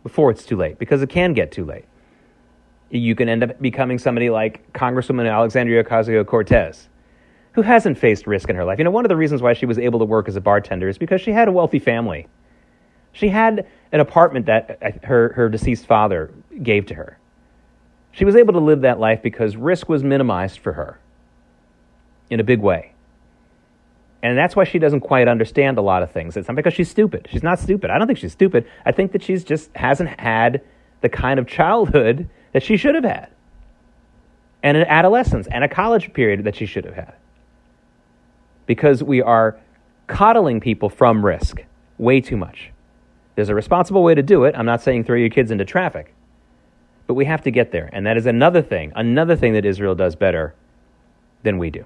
Before 0.02 0.32
it's 0.32 0.44
too 0.44 0.56
late, 0.56 0.80
because 0.80 1.00
it 1.00 1.10
can 1.10 1.32
get 1.32 1.52
too 1.52 1.64
late. 1.64 1.84
You 2.90 3.14
can 3.14 3.28
end 3.28 3.44
up 3.44 3.62
becoming 3.62 4.00
somebody 4.00 4.30
like 4.30 4.72
Congresswoman 4.72 5.32
Alexandria 5.32 5.84
Ocasio 5.84 6.26
Cortez 6.26 6.88
who 7.52 7.62
hasn't 7.62 7.98
faced 7.98 8.26
risk 8.26 8.48
in 8.48 8.56
her 8.56 8.64
life. 8.64 8.78
You 8.78 8.84
know, 8.84 8.90
one 8.90 9.04
of 9.04 9.10
the 9.10 9.16
reasons 9.16 9.42
why 9.42 9.52
she 9.52 9.66
was 9.66 9.78
able 9.78 9.98
to 9.98 10.04
work 10.04 10.28
as 10.28 10.36
a 10.36 10.40
bartender 10.40 10.88
is 10.88 10.98
because 10.98 11.20
she 11.20 11.32
had 11.32 11.48
a 11.48 11.52
wealthy 11.52 11.78
family. 11.78 12.26
She 13.12 13.28
had 13.28 13.66
an 13.92 14.00
apartment 14.00 14.46
that 14.46 14.78
uh, 14.82 15.06
her, 15.06 15.34
her 15.34 15.48
deceased 15.48 15.86
father 15.86 16.32
gave 16.62 16.86
to 16.86 16.94
her. 16.94 17.18
She 18.12 18.24
was 18.24 18.36
able 18.36 18.54
to 18.54 18.60
live 18.60 18.82
that 18.82 18.98
life 18.98 19.22
because 19.22 19.56
risk 19.56 19.88
was 19.88 20.02
minimized 20.02 20.60
for 20.60 20.72
her 20.72 20.98
in 22.30 22.40
a 22.40 22.44
big 22.44 22.60
way. 22.60 22.92
And 24.22 24.38
that's 24.38 24.54
why 24.54 24.64
she 24.64 24.78
doesn't 24.78 25.00
quite 25.00 25.28
understand 25.28 25.78
a 25.78 25.82
lot 25.82 26.02
of 26.02 26.10
things. 26.10 26.36
It's 26.36 26.48
not 26.48 26.56
because 26.56 26.74
she's 26.74 26.90
stupid. 26.90 27.28
She's 27.30 27.42
not 27.42 27.58
stupid. 27.58 27.90
I 27.90 27.98
don't 27.98 28.06
think 28.06 28.18
she's 28.18 28.32
stupid. 28.32 28.66
I 28.86 28.92
think 28.92 29.12
that 29.12 29.22
she's 29.22 29.44
just 29.44 29.74
hasn't 29.74 30.20
had 30.20 30.62
the 31.00 31.08
kind 31.08 31.38
of 31.40 31.46
childhood 31.46 32.28
that 32.52 32.62
she 32.62 32.76
should 32.76 32.94
have 32.94 33.04
had, 33.04 33.28
and 34.62 34.76
an 34.76 34.84
adolescence 34.86 35.48
and 35.50 35.64
a 35.64 35.68
college 35.68 36.12
period 36.12 36.44
that 36.44 36.54
she 36.54 36.66
should 36.66 36.84
have 36.84 36.94
had 36.94 37.14
because 38.66 39.02
we 39.02 39.22
are 39.22 39.58
coddling 40.06 40.60
people 40.60 40.88
from 40.88 41.24
risk 41.24 41.64
way 41.98 42.20
too 42.20 42.36
much. 42.36 42.70
There's 43.34 43.48
a 43.48 43.54
responsible 43.54 44.02
way 44.02 44.14
to 44.14 44.22
do 44.22 44.44
it. 44.44 44.54
I'm 44.56 44.66
not 44.66 44.82
saying 44.82 45.04
throw 45.04 45.16
your 45.16 45.30
kids 45.30 45.50
into 45.50 45.64
traffic, 45.64 46.14
but 47.06 47.14
we 47.14 47.24
have 47.24 47.42
to 47.42 47.50
get 47.50 47.72
there. 47.72 47.88
And 47.92 48.06
that 48.06 48.16
is 48.16 48.26
another 48.26 48.62
thing, 48.62 48.92
another 48.94 49.36
thing 49.36 49.54
that 49.54 49.64
Israel 49.64 49.94
does 49.94 50.16
better 50.16 50.54
than 51.42 51.58
we 51.58 51.70
do. 51.70 51.84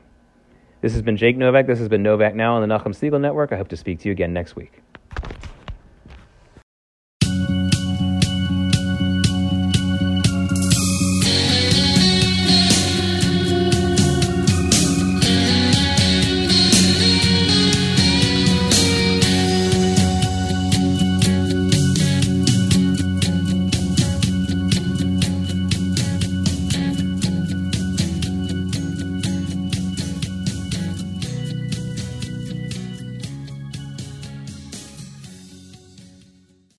This 0.81 0.93
has 0.93 1.03
been 1.03 1.17
Jake 1.17 1.37
Novak. 1.37 1.67
This 1.67 1.79
has 1.79 1.89
been 1.89 2.03
Novak 2.03 2.35
Now 2.35 2.57
on 2.57 2.69
the 2.69 2.75
Nachum 2.75 2.95
Segal 2.95 3.21
Network. 3.21 3.53
I 3.53 3.57
hope 3.57 3.69
to 3.69 3.77
speak 3.77 4.01
to 4.01 4.09
you 4.09 4.13
again 4.13 4.33
next 4.33 4.57
week. 4.57 4.83